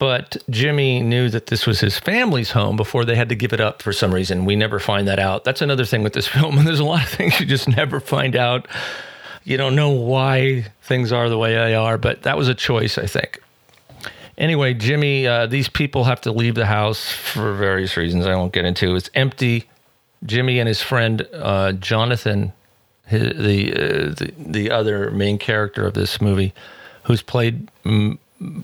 But 0.00 0.36
Jimmy 0.50 1.00
knew 1.00 1.28
that 1.28 1.46
this 1.46 1.64
was 1.64 1.78
his 1.78 1.96
family's 1.96 2.50
home 2.50 2.76
before 2.76 3.04
they 3.04 3.14
had 3.14 3.28
to 3.28 3.36
give 3.36 3.52
it 3.52 3.60
up 3.60 3.82
for 3.82 3.92
some 3.92 4.12
reason. 4.12 4.44
We 4.44 4.56
never 4.56 4.80
find 4.80 5.06
that 5.06 5.20
out. 5.20 5.44
That's 5.44 5.62
another 5.62 5.84
thing 5.84 6.02
with 6.02 6.12
this 6.12 6.26
film. 6.36 6.58
And 6.58 6.66
there's 6.66 6.80
a 6.80 6.84
lot 6.84 7.04
of 7.04 7.08
things 7.08 7.38
you 7.38 7.46
just 7.46 7.68
never 7.68 8.00
find 8.00 8.34
out. 8.34 8.66
You 9.44 9.56
don't 9.56 9.76
know 9.76 9.90
why 9.90 10.66
things 10.82 11.12
are 11.12 11.28
the 11.28 11.38
way 11.38 11.54
they 11.54 11.76
are, 11.76 11.98
but 11.98 12.22
that 12.22 12.36
was 12.36 12.48
a 12.48 12.54
choice, 12.54 12.98
I 12.98 13.06
think. 13.06 13.40
Anyway, 14.38 14.72
Jimmy, 14.72 15.26
uh, 15.26 15.46
these 15.46 15.68
people 15.68 16.04
have 16.04 16.20
to 16.20 16.30
leave 16.30 16.54
the 16.54 16.66
house 16.66 17.10
for 17.10 17.54
various 17.54 17.96
reasons 17.96 18.24
I 18.24 18.36
won't 18.36 18.52
get 18.52 18.64
into. 18.64 18.94
It's 18.94 19.10
empty. 19.14 19.68
Jimmy 20.24 20.60
and 20.60 20.68
his 20.68 20.80
friend 20.80 21.26
uh, 21.32 21.72
Jonathan, 21.72 22.52
his, 23.06 23.36
the, 23.36 23.72
uh, 23.72 24.14
the 24.14 24.32
the 24.38 24.70
other 24.70 25.10
main 25.10 25.38
character 25.38 25.86
of 25.86 25.94
this 25.94 26.20
movie, 26.20 26.54
who's 27.02 27.20
played 27.20 27.68
mm, 27.84 28.16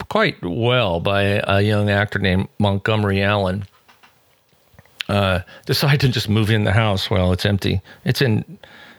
quite 0.08 0.40
well 0.44 1.00
by 1.00 1.22
a 1.22 1.60
young 1.60 1.90
actor 1.90 2.20
named 2.20 2.48
Montgomery 2.58 3.20
Allen, 3.22 3.64
uh, 5.08 5.40
decide 5.66 6.00
to 6.00 6.08
just 6.08 6.28
move 6.28 6.50
in 6.50 6.64
the 6.64 6.72
house 6.72 7.10
while 7.10 7.32
it's 7.32 7.44
empty. 7.44 7.80
It's 8.04 8.22
in 8.22 8.58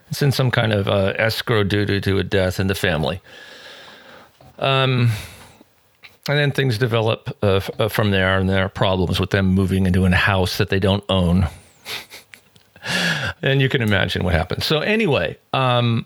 it's 0.09 0.21
in 0.21 0.33
some 0.33 0.51
kind 0.51 0.73
of 0.73 0.89
uh, 0.89 1.13
escrow 1.17 1.63
due 1.63 2.01
to 2.01 2.19
a 2.19 2.23
death 2.23 2.59
in 2.59 2.67
the 2.67 2.75
family. 2.75 3.21
Um, 4.59 5.11
and 6.27 6.37
then 6.37 6.51
things 6.51 6.77
develop 6.77 7.35
uh, 7.41 7.61
uh, 7.77 7.87
from 7.87 8.11
there, 8.11 8.39
and 8.39 8.49
there 8.49 8.65
are 8.65 8.69
problems 8.69 9.19
with 9.19 9.29
them 9.29 9.47
moving 9.47 9.85
into 9.85 10.05
a 10.05 10.11
house 10.11 10.57
that 10.57 10.69
they 10.69 10.79
don't 10.79 11.03
own. 11.07 11.47
and 13.41 13.61
you 13.61 13.69
can 13.69 13.81
imagine 13.81 14.23
what 14.23 14.33
happens. 14.33 14.65
So 14.65 14.79
anyway, 14.79 15.37
um, 15.53 16.05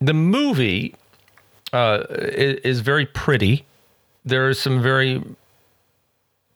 the 0.00 0.14
movie 0.14 0.94
uh, 1.72 2.04
is, 2.10 2.56
is 2.60 2.80
very 2.80 3.06
pretty. 3.06 3.64
There 4.24 4.48
are 4.48 4.54
some 4.54 4.82
very 4.82 5.22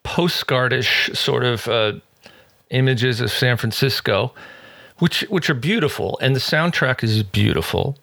postcardish 0.05 1.17
sort 1.17 1.45
of 1.45 1.67
uh, 1.67 1.93
images 2.71 3.21
of 3.21 3.31
San 3.31 3.57
Francisco, 3.57 4.35
which 4.99 5.23
which 5.31 5.49
are 5.49 5.55
beautiful, 5.55 6.19
and 6.21 6.37
the 6.37 6.41
soundtrack 6.41 7.03
is 7.03 7.23
beautiful. 7.23 7.97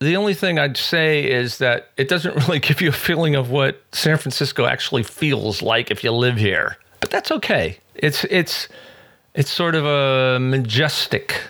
The 0.00 0.16
only 0.16 0.34
thing 0.34 0.58
I'd 0.58 0.76
say 0.76 1.24
is 1.30 1.58
that 1.58 1.90
it 1.96 2.08
doesn't 2.08 2.34
really 2.46 2.58
give 2.58 2.80
you 2.80 2.88
a 2.88 2.92
feeling 2.92 3.34
of 3.34 3.50
what 3.50 3.82
San 3.92 4.18
Francisco 4.18 4.66
actually 4.66 5.02
feels 5.02 5.62
like 5.62 5.90
if 5.90 6.04
you 6.04 6.12
live 6.12 6.36
here. 6.36 6.76
But 7.00 7.10
that's 7.10 7.30
okay. 7.30 7.78
It's 7.94 8.24
it's 8.24 8.68
it's 9.34 9.50
sort 9.50 9.74
of 9.74 9.84
a 9.84 10.38
majestic, 10.38 11.40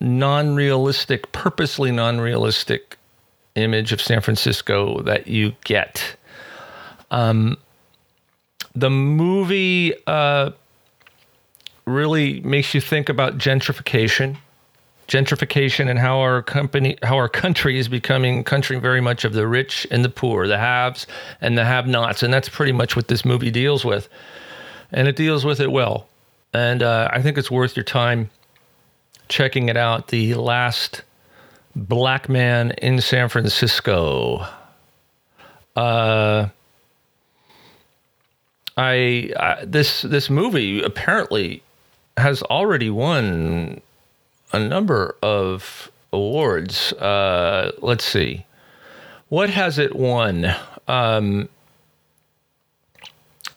non-realistic, 0.00 1.32
purposely 1.32 1.90
non-realistic 1.90 2.98
image 3.54 3.92
of 3.92 4.00
San 4.00 4.20
Francisco 4.20 5.00
that 5.02 5.26
you 5.26 5.54
get. 5.64 6.16
Um, 7.10 7.58
the 8.74 8.90
movie 8.90 9.92
uh, 10.06 10.52
really 11.84 12.40
makes 12.40 12.74
you 12.74 12.80
think 12.80 13.08
about 13.08 13.38
gentrification 13.38 14.38
gentrification 15.08 15.90
and 15.90 15.98
how 15.98 16.20
our 16.20 16.42
company 16.42 16.96
how 17.02 17.16
our 17.16 17.28
country 17.28 17.78
is 17.78 17.88
becoming 17.88 18.44
country 18.44 18.78
very 18.78 19.00
much 19.00 19.24
of 19.24 19.32
the 19.32 19.46
rich 19.46 19.86
and 19.90 20.04
the 20.04 20.08
poor 20.08 20.46
the 20.46 20.58
haves 20.58 21.06
and 21.40 21.58
the 21.58 21.64
have 21.64 21.86
nots 21.86 22.22
and 22.22 22.32
that's 22.32 22.48
pretty 22.48 22.72
much 22.72 22.96
what 22.96 23.08
this 23.08 23.24
movie 23.24 23.50
deals 23.50 23.84
with. 23.84 24.08
And 24.92 25.08
it 25.08 25.16
deals 25.16 25.44
with 25.44 25.60
it 25.60 25.70
well. 25.70 26.08
And 26.52 26.82
uh, 26.82 27.08
i 27.12 27.22
think 27.22 27.38
it's 27.38 27.50
worth 27.50 27.76
your 27.76 27.84
time 27.84 28.30
checking 29.28 29.68
it 29.68 29.76
out. 29.76 30.08
The 30.08 30.34
last 30.34 31.02
black 31.74 32.28
man 32.28 32.72
in 32.72 33.00
san 33.00 33.28
francisco. 33.28 34.46
Uh 35.74 36.48
I, 38.76 39.32
I 39.38 39.64
this 39.64 40.02
this 40.02 40.30
movie 40.30 40.82
apparently 40.82 41.62
has 42.16 42.42
already 42.44 42.90
won 42.90 43.80
a 44.52 44.60
number 44.60 45.16
of 45.22 45.90
awards. 46.12 46.92
Uh, 46.94 47.72
let's 47.80 48.04
see, 48.04 48.44
what 49.28 49.50
has 49.50 49.78
it 49.78 49.96
won? 49.96 50.54
Um, 50.88 51.48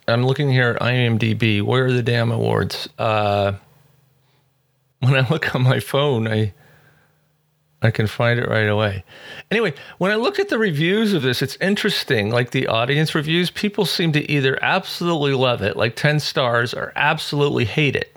I'm 0.08 0.26
looking 0.26 0.52
here 0.52 0.70
at 0.70 0.82
IMDb. 0.82 1.62
Where 1.62 1.86
are 1.86 1.92
the 1.92 2.04
damn 2.04 2.32
awards? 2.32 2.88
Uh, 2.98 3.54
when 5.00 5.16
I 5.16 5.28
look 5.30 5.54
on 5.56 5.64
my 5.64 5.80
phone, 5.80 6.28
I 6.28 6.54
I 7.82 7.92
can 7.92 8.08
find 8.08 8.40
it 8.40 8.50
right 8.50 8.68
away. 8.68 9.04
Anyway, 9.52 9.74
when 10.00 10.12
I 10.12 10.16
look 10.16 10.40
at 10.40 10.50
the 10.50 10.58
reviews 10.58 11.14
of 11.14 11.22
this, 11.22 11.42
it's 11.42 11.56
interesting. 11.58 12.32
Like 12.32 12.52
the 12.52 12.68
audience 12.68 13.14
reviews, 13.14 13.52
people 13.52 13.86
seem 13.86 14.12
to 14.14 14.32
either 14.32 14.58
absolutely 14.64 15.34
love 15.34 15.62
it, 15.62 15.78
like 15.78 15.96
10 15.96 16.20
stars, 16.20 16.74
or 16.74 16.92
absolutely 16.96 17.66
hate 17.66 17.96
it. 17.96 18.15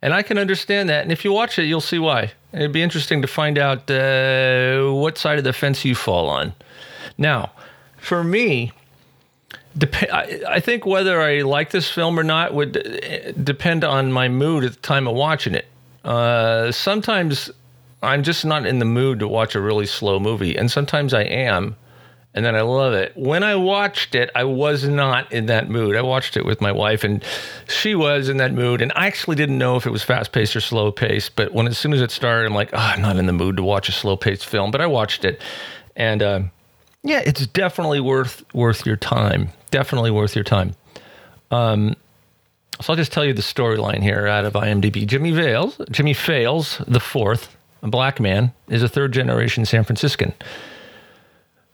And 0.00 0.14
I 0.14 0.22
can 0.22 0.38
understand 0.38 0.88
that. 0.88 1.02
And 1.02 1.10
if 1.10 1.24
you 1.24 1.32
watch 1.32 1.58
it, 1.58 1.64
you'll 1.64 1.80
see 1.80 1.98
why. 1.98 2.32
It'd 2.52 2.72
be 2.72 2.82
interesting 2.82 3.20
to 3.22 3.28
find 3.28 3.58
out 3.58 3.90
uh, 3.90 4.90
what 4.92 5.18
side 5.18 5.38
of 5.38 5.44
the 5.44 5.52
fence 5.52 5.84
you 5.84 5.94
fall 5.94 6.28
on. 6.28 6.54
Now, 7.16 7.50
for 7.96 8.22
me, 8.22 8.72
dep- 9.76 10.12
I, 10.12 10.40
I 10.48 10.60
think 10.60 10.86
whether 10.86 11.20
I 11.20 11.42
like 11.42 11.70
this 11.70 11.90
film 11.90 12.18
or 12.18 12.22
not 12.22 12.54
would 12.54 12.76
uh, 12.76 13.32
depend 13.32 13.84
on 13.84 14.12
my 14.12 14.28
mood 14.28 14.64
at 14.64 14.72
the 14.72 14.80
time 14.80 15.08
of 15.08 15.14
watching 15.14 15.54
it. 15.54 15.66
Uh, 16.04 16.70
sometimes 16.70 17.50
I'm 18.02 18.22
just 18.22 18.44
not 18.44 18.66
in 18.66 18.78
the 18.78 18.84
mood 18.84 19.18
to 19.18 19.28
watch 19.28 19.54
a 19.54 19.60
really 19.60 19.86
slow 19.86 20.20
movie, 20.20 20.56
and 20.56 20.70
sometimes 20.70 21.12
I 21.12 21.22
am, 21.22 21.76
and 22.34 22.44
then 22.44 22.54
I 22.54 22.60
love 22.60 22.92
it. 22.92 23.16
When 23.16 23.42
I 23.42 23.56
watched 23.56 24.14
it, 24.14 24.30
I 24.34 24.44
was 24.44 24.86
not 24.86 25.32
in 25.32 25.46
that 25.46 25.68
mood. 25.68 25.96
I 25.96 26.02
watched 26.02 26.36
it 26.36 26.44
with 26.44 26.60
my 26.60 26.70
wife, 26.70 27.02
and 27.02 27.24
she 27.68 27.94
was 27.94 28.28
in 28.28 28.36
that 28.36 28.52
mood, 28.52 28.82
and 28.82 28.92
I 28.94 29.06
actually 29.06 29.36
didn't 29.36 29.58
know 29.58 29.76
if 29.76 29.86
it 29.86 29.90
was 29.90 30.02
fast 30.02 30.32
paced 30.32 30.54
or 30.54 30.60
slow 30.60 30.92
paced. 30.92 31.36
But 31.36 31.52
when 31.52 31.66
as 31.66 31.78
soon 31.78 31.92
as 31.92 32.00
it 32.00 32.10
started, 32.10 32.46
I'm 32.46 32.54
like, 32.54 32.70
oh, 32.72 32.76
I'm 32.76 33.00
not 33.00 33.16
in 33.16 33.26
the 33.26 33.32
mood 33.32 33.56
to 33.56 33.62
watch 33.62 33.88
a 33.88 33.92
slow 33.92 34.16
paced 34.16 34.46
film. 34.46 34.70
But 34.70 34.80
I 34.80 34.86
watched 34.86 35.24
it, 35.24 35.40
and 35.96 36.22
uh, 36.22 36.40
yeah, 37.02 37.22
it's 37.24 37.46
definitely 37.46 38.00
worth 38.00 38.44
worth 38.54 38.84
your 38.84 38.96
time. 38.96 39.48
Definitely 39.70 40.10
worth 40.10 40.34
your 40.34 40.44
time. 40.44 40.74
Um, 41.50 41.96
so 42.80 42.92
I'll 42.92 42.96
just 42.96 43.12
tell 43.12 43.24
you 43.24 43.32
the 43.32 43.42
storyline 43.42 44.02
here 44.02 44.26
out 44.26 44.44
of 44.44 44.52
IMDb. 44.52 45.06
Jimmy 45.06 45.32
Vales, 45.32 45.80
Jimmy 45.90 46.14
Fails 46.14 46.80
the 46.86 47.00
fourth, 47.00 47.56
a 47.82 47.88
black 47.88 48.20
man, 48.20 48.52
is 48.68 48.82
a 48.82 48.88
third 48.88 49.12
generation 49.12 49.64
San 49.64 49.82
Franciscan. 49.82 50.32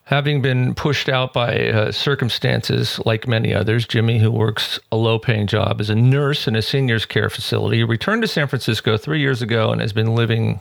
Having 0.08 0.42
been 0.42 0.74
pushed 0.74 1.08
out 1.08 1.32
by 1.32 1.68
uh, 1.68 1.90
circumstances 1.90 3.00
like 3.06 3.26
many 3.26 3.54
others, 3.54 3.86
Jimmy, 3.86 4.18
who 4.18 4.30
works 4.30 4.78
a 4.92 4.96
low 4.96 5.18
paying 5.18 5.46
job 5.46 5.80
as 5.80 5.88
a 5.88 5.94
nurse 5.94 6.46
in 6.46 6.54
a 6.54 6.60
seniors 6.60 7.06
care 7.06 7.30
facility, 7.30 7.82
returned 7.82 8.20
to 8.20 8.28
San 8.28 8.46
Francisco 8.46 8.98
three 8.98 9.20
years 9.20 9.40
ago 9.40 9.72
and 9.72 9.80
has 9.80 9.94
been 9.94 10.14
living 10.14 10.60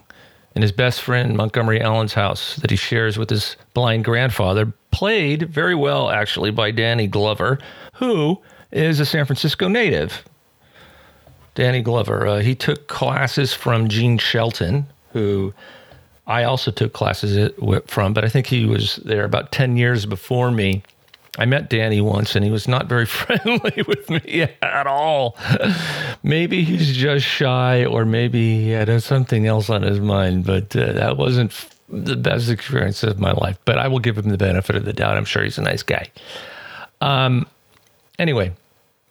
in 0.55 0.61
his 0.61 0.71
best 0.71 1.01
friend 1.01 1.35
Montgomery 1.35 1.81
Allen's 1.81 2.13
house 2.13 2.55
that 2.57 2.69
he 2.69 2.77
shares 2.77 3.17
with 3.17 3.29
his 3.29 3.57
blind 3.73 4.05
grandfather, 4.05 4.71
played 4.91 5.49
very 5.49 5.75
well 5.75 6.09
actually 6.09 6.51
by 6.51 6.71
Danny 6.71 7.07
Glover, 7.07 7.59
who 7.95 8.41
is 8.71 9.01
a 9.01 9.05
San 9.05 9.25
Francisco 9.25 9.67
native. 9.67 10.23
Danny 11.55 11.81
Glover. 11.81 12.25
Uh, 12.27 12.39
he 12.39 12.55
took 12.55 12.87
classes 12.87 13.53
from 13.53 13.89
Jean 13.89 14.17
Shelton, 14.17 14.87
who 15.11 15.53
I 16.25 16.43
also 16.43 16.71
took 16.71 16.93
classes 16.93 17.51
from, 17.87 18.13
but 18.13 18.23
I 18.23 18.29
think 18.29 18.47
he 18.47 18.65
was 18.65 18.97
there 18.97 19.25
about 19.25 19.51
10 19.51 19.75
years 19.77 20.05
before 20.05 20.51
me. 20.51 20.83
I 21.37 21.45
met 21.45 21.69
Danny 21.69 21.99
once 21.99 22.35
and 22.35 22.45
he 22.45 22.51
was 22.51 22.67
not 22.67 22.85
very 22.87 23.05
friendly 23.19 23.83
with 23.87 24.09
me 24.09 24.47
at 24.61 24.87
all. 24.87 25.35
maybe 26.23 26.63
he's 26.63 26.95
just 26.95 27.25
shy 27.25 27.85
or 27.85 28.05
maybe 28.05 28.63
he 28.63 28.69
had 28.69 29.01
something 29.01 29.47
else 29.47 29.69
on 29.69 29.81
his 29.81 29.99
mind, 29.99 30.45
but 30.45 30.75
uh, 30.75 30.93
that 30.93 31.17
wasn't 31.17 31.51
f- 31.51 31.69
the 31.89 32.15
best 32.15 32.49
experience 32.49 33.03
of 33.03 33.19
my 33.19 33.31
life. 33.31 33.57
But 33.65 33.77
I 33.77 33.87
will 33.87 33.99
give 33.99 34.17
him 34.17 34.29
the 34.29 34.37
benefit 34.37 34.75
of 34.75 34.85
the 34.85 34.93
doubt. 34.93 35.17
I'm 35.17 35.25
sure 35.25 35.43
he's 35.43 35.57
a 35.57 35.63
nice 35.63 35.83
guy. 35.83 36.09
Um, 37.01 37.47
anyway, 38.17 38.53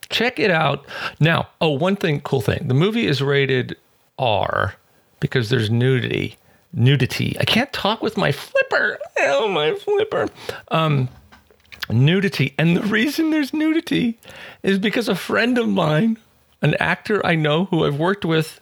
check 0.09 0.39
it 0.39 0.51
out. 0.51 0.87
Now, 1.21 1.49
oh, 1.61 1.71
one 1.71 1.97
thing, 1.97 2.21
cool 2.21 2.41
thing. 2.41 2.69
The 2.69 2.75
movie 2.75 3.07
is 3.07 3.21
rated 3.21 3.77
R 4.19 4.77
because 5.21 5.51
there's 5.51 5.71
nudity. 5.71 6.37
Nudity. 6.75 7.37
I 7.39 7.45
can't 7.45 7.73
talk 7.73 8.03
with 8.03 8.17
my 8.17 8.33
flipper. 8.33 8.99
Oh, 9.21 9.49
my 9.49 9.75
flipper. 9.75 10.29
Um, 10.69 11.09
nudity. 11.91 12.55
And 12.59 12.77
the 12.77 12.83
reason 12.83 13.31
there's 13.31 13.53
nudity 13.53 14.19
is 14.63 14.79
because 14.79 15.09
a 15.09 15.15
friend 15.15 15.59
of 15.59 15.69
mine, 15.69 16.19
an 16.63 16.75
actor 16.81 17.25
I 17.27 17.35
know 17.35 17.67
who 17.67 17.85
I've 17.85 17.99
worked 17.99 18.25
with, 18.25 18.61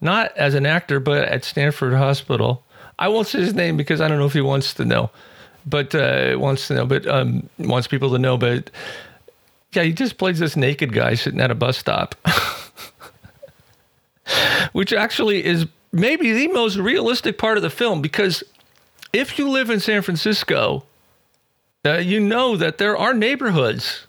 not 0.00 0.36
as 0.36 0.54
an 0.54 0.66
actor, 0.66 1.00
but 1.00 1.24
at 1.24 1.44
Stanford 1.44 1.94
Hospital. 1.94 2.64
I 2.98 3.08
won't 3.08 3.26
say 3.26 3.40
his 3.40 3.54
name 3.54 3.76
because 3.76 4.00
I 4.00 4.08
don't 4.08 4.18
know 4.18 4.26
if 4.26 4.32
he 4.32 4.40
wants 4.40 4.74
to 4.74 4.84
know, 4.84 5.10
but 5.66 5.94
uh, 5.94 6.36
wants 6.38 6.68
to 6.68 6.74
know, 6.74 6.86
but 6.86 7.06
um, 7.06 7.48
wants 7.58 7.88
people 7.88 8.10
to 8.12 8.18
know. 8.18 8.36
But 8.36 8.70
yeah, 9.72 9.82
he 9.82 9.92
just 9.92 10.18
plays 10.18 10.38
this 10.38 10.56
naked 10.56 10.92
guy 10.92 11.14
sitting 11.14 11.40
at 11.40 11.50
a 11.50 11.54
bus 11.54 11.78
stop, 11.78 12.14
which 14.72 14.92
actually 14.92 15.44
is 15.44 15.66
maybe 15.92 16.32
the 16.32 16.48
most 16.48 16.76
realistic 16.76 17.38
part 17.38 17.56
of 17.56 17.62
the 17.62 17.70
film 17.70 18.00
because 18.00 18.42
if 19.12 19.38
you 19.38 19.48
live 19.48 19.70
in 19.70 19.80
San 19.80 20.02
Francisco, 20.02 20.84
uh, 21.84 21.94
you 21.94 22.20
know 22.20 22.56
that 22.56 22.78
there 22.78 22.96
are 22.96 23.14
neighborhoods, 23.14 24.06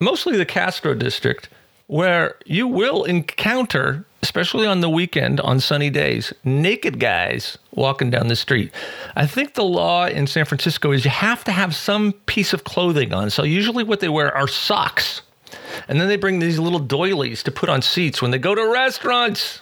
mostly 0.00 0.36
the 0.36 0.46
Castro 0.46 0.94
district, 0.94 1.48
where 1.86 2.34
you 2.46 2.66
will 2.66 3.04
encounter, 3.04 4.06
especially 4.22 4.66
on 4.66 4.80
the 4.80 4.88
weekend, 4.88 5.38
on 5.40 5.60
sunny 5.60 5.90
days, 5.90 6.32
naked 6.42 6.98
guys 6.98 7.58
walking 7.72 8.10
down 8.10 8.28
the 8.28 8.36
street. 8.36 8.72
I 9.14 9.26
think 9.26 9.54
the 9.54 9.64
law 9.64 10.06
in 10.06 10.26
San 10.26 10.46
Francisco 10.46 10.92
is 10.92 11.04
you 11.04 11.10
have 11.10 11.44
to 11.44 11.52
have 11.52 11.76
some 11.76 12.12
piece 12.26 12.52
of 12.52 12.64
clothing 12.64 13.12
on. 13.12 13.30
So 13.30 13.42
usually 13.42 13.84
what 13.84 14.00
they 14.00 14.08
wear 14.08 14.34
are 14.34 14.48
socks. 14.48 15.20
And 15.88 16.00
then 16.00 16.08
they 16.08 16.16
bring 16.16 16.38
these 16.38 16.58
little 16.58 16.78
doilies 16.78 17.42
to 17.42 17.50
put 17.50 17.68
on 17.68 17.82
seats 17.82 18.22
when 18.22 18.30
they 18.30 18.38
go 18.38 18.54
to 18.54 18.66
restaurants. 18.66 19.60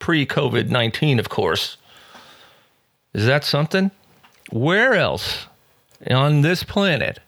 Pre 0.00 0.26
COVID 0.26 0.68
19, 0.68 1.20
of 1.20 1.28
course. 1.28 1.76
Is 3.14 3.26
that 3.26 3.44
something? 3.44 3.92
Where 4.50 4.94
else 4.94 5.46
on 6.10 6.40
this 6.40 6.64
planet 6.64 7.20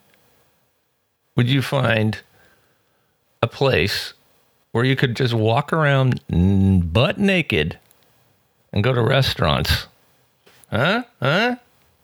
would 1.37 1.49
you 1.49 1.63
find 1.63 2.19
a 3.41 3.47
place 3.47 4.15
where 4.73 4.85
you 4.85 4.97
could 4.97 5.15
just 5.15 5.35
walk 5.35 5.73
around 5.73 6.21
butt 6.93 7.19
naked 7.19 7.79
and 8.73 8.83
go 8.83 8.93
to 8.93 9.03
restaurants? 9.03 9.87
Huh? 10.71 11.05
Huh? 11.21 11.57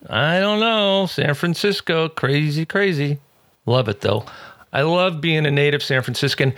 I 0.08 0.38
don't 0.38 0.60
know. 0.60 1.06
San 1.06 1.34
Francisco, 1.34 2.08
crazy, 2.08 2.64
crazy. 2.64 3.18
Love 3.66 3.88
it 3.88 4.00
though. 4.00 4.24
I 4.72 4.82
love 4.82 5.20
being 5.20 5.46
a 5.46 5.50
native 5.50 5.82
San 5.82 6.02
Franciscan. 6.02 6.54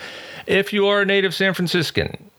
If 0.46 0.72
you 0.72 0.86
are 0.88 1.02
a 1.02 1.06
native 1.06 1.34
San 1.34 1.54
Franciscan, 1.54 2.29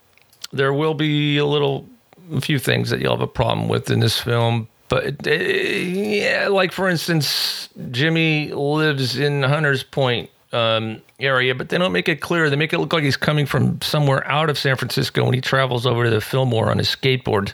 there 0.54 0.74
will 0.74 0.94
be 0.94 1.38
a 1.38 1.46
little, 1.46 1.88
a 2.34 2.42
few 2.42 2.60
things 2.60 2.90
that 2.90 3.00
you'll 3.00 3.14
have 3.14 3.22
a 3.22 3.28
problem 3.28 3.68
with 3.68 3.90
in 3.90 4.00
this 4.00 4.20
film. 4.20 4.68
But 4.90 5.26
uh, 5.26 5.32
yeah, 5.32 6.48
like 6.50 6.72
for 6.74 6.90
instance, 6.90 7.70
Jimmy 7.92 8.52
lives 8.52 9.18
in 9.18 9.44
Hunters 9.44 9.84
Point 9.84 10.30
um, 10.52 11.02
area, 11.20 11.56
but 11.56 11.70
they 11.70 11.78
don't 11.78 11.94
make 11.94 12.10
it 12.10 12.20
clear. 12.20 12.50
They 12.50 12.58
make 12.58 12.74
it 12.74 12.80
look 12.80 12.92
like 12.92 13.04
he's 13.04 13.18
coming 13.18 13.46
from 13.46 13.82
somewhere 13.82 14.28
out 14.28 14.50
of 14.50 14.58
San 14.58 14.76
Francisco 14.76 15.24
when 15.24 15.34
he 15.34 15.42
travels 15.42 15.86
over 15.86 16.04
to 16.04 16.10
the 16.10 16.20
Fillmore 16.20 16.70
on 16.70 16.78
his 16.78 16.90
skateboard. 16.90 17.54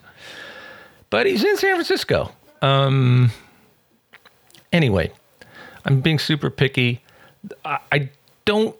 But 1.09 1.27
he's 1.27 1.43
in 1.43 1.57
San 1.57 1.75
Francisco. 1.75 2.31
Um, 2.61 3.31
anyway, 4.73 5.11
I'm 5.85 6.01
being 6.01 6.19
super 6.19 6.49
picky. 6.49 7.01
I, 7.63 7.79
I 7.91 8.09
don't 8.45 8.75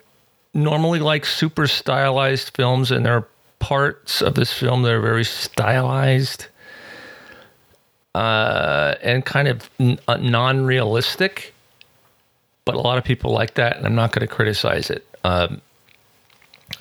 normally 0.53 0.99
like 0.99 1.25
super 1.25 1.67
stylized 1.67 2.55
films, 2.55 2.91
and 2.91 3.05
there 3.05 3.13
are 3.13 3.27
parts 3.59 4.21
of 4.21 4.35
this 4.35 4.53
film 4.53 4.83
that 4.83 4.91
are 4.93 5.01
very 5.01 5.23
stylized 5.23 6.47
uh, 8.15 8.95
and 9.01 9.25
kind 9.25 9.47
of 9.47 9.69
n- 9.79 9.99
uh, 10.07 10.17
non-realistic. 10.17 11.53
But 12.65 12.75
a 12.75 12.79
lot 12.79 12.97
of 12.97 13.03
people 13.03 13.31
like 13.31 13.53
that, 13.55 13.77
and 13.77 13.85
I'm 13.85 13.95
not 13.95 14.11
going 14.11 14.27
to 14.27 14.33
criticize 14.33 14.89
it. 14.89 15.07
Um, 15.23 15.61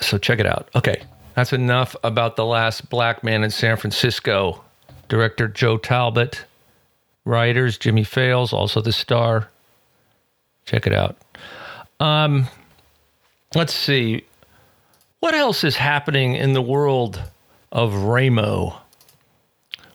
so 0.01 0.19
check 0.19 0.39
it 0.39 0.47
out. 0.47 0.69
Okay, 0.75 1.03
that's 1.35 1.53
enough 1.53 1.95
about 2.03 2.37
the 2.37 2.45
last 2.45 2.89
black 2.91 3.23
man 3.23 3.45
in 3.45 3.51
San 3.51 3.77
Francisco. 3.77 4.62
Director 5.09 5.47
Joe 5.47 5.79
Talbot, 5.79 6.45
writers 7.25 7.79
Jimmy 7.79 8.03
Fails, 8.03 8.53
also 8.53 8.81
the 8.81 8.93
star. 8.93 9.49
Check 10.65 10.87
it 10.87 10.93
out. 10.93 11.17
Um, 12.01 12.49
let's 13.55 13.73
see. 13.75 14.25
What 15.21 15.35
else 15.35 15.65
is 15.65 15.77
happening 15.77 16.35
in 16.35 16.53
the 16.53 16.63
world 16.63 17.23
of 17.73 17.95
Ramo? 17.95 18.81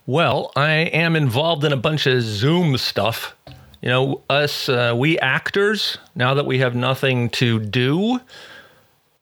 Well, 0.08 0.52
I 0.56 0.72
am 0.72 1.16
involved 1.16 1.64
in 1.64 1.72
a 1.72 1.78
bunch 1.78 2.08
of 2.08 2.24
Zoom 2.24 2.76
stuff. 2.78 3.36
You 3.82 3.90
know, 3.90 4.22
us, 4.30 4.68
uh, 4.68 4.94
we 4.98 5.20
actors, 5.20 6.00
now 6.16 6.34
that 6.34 6.48
we 6.48 6.60
have 6.60 6.76
nothing 6.76 7.30
to 7.32 7.60
do, 7.60 8.20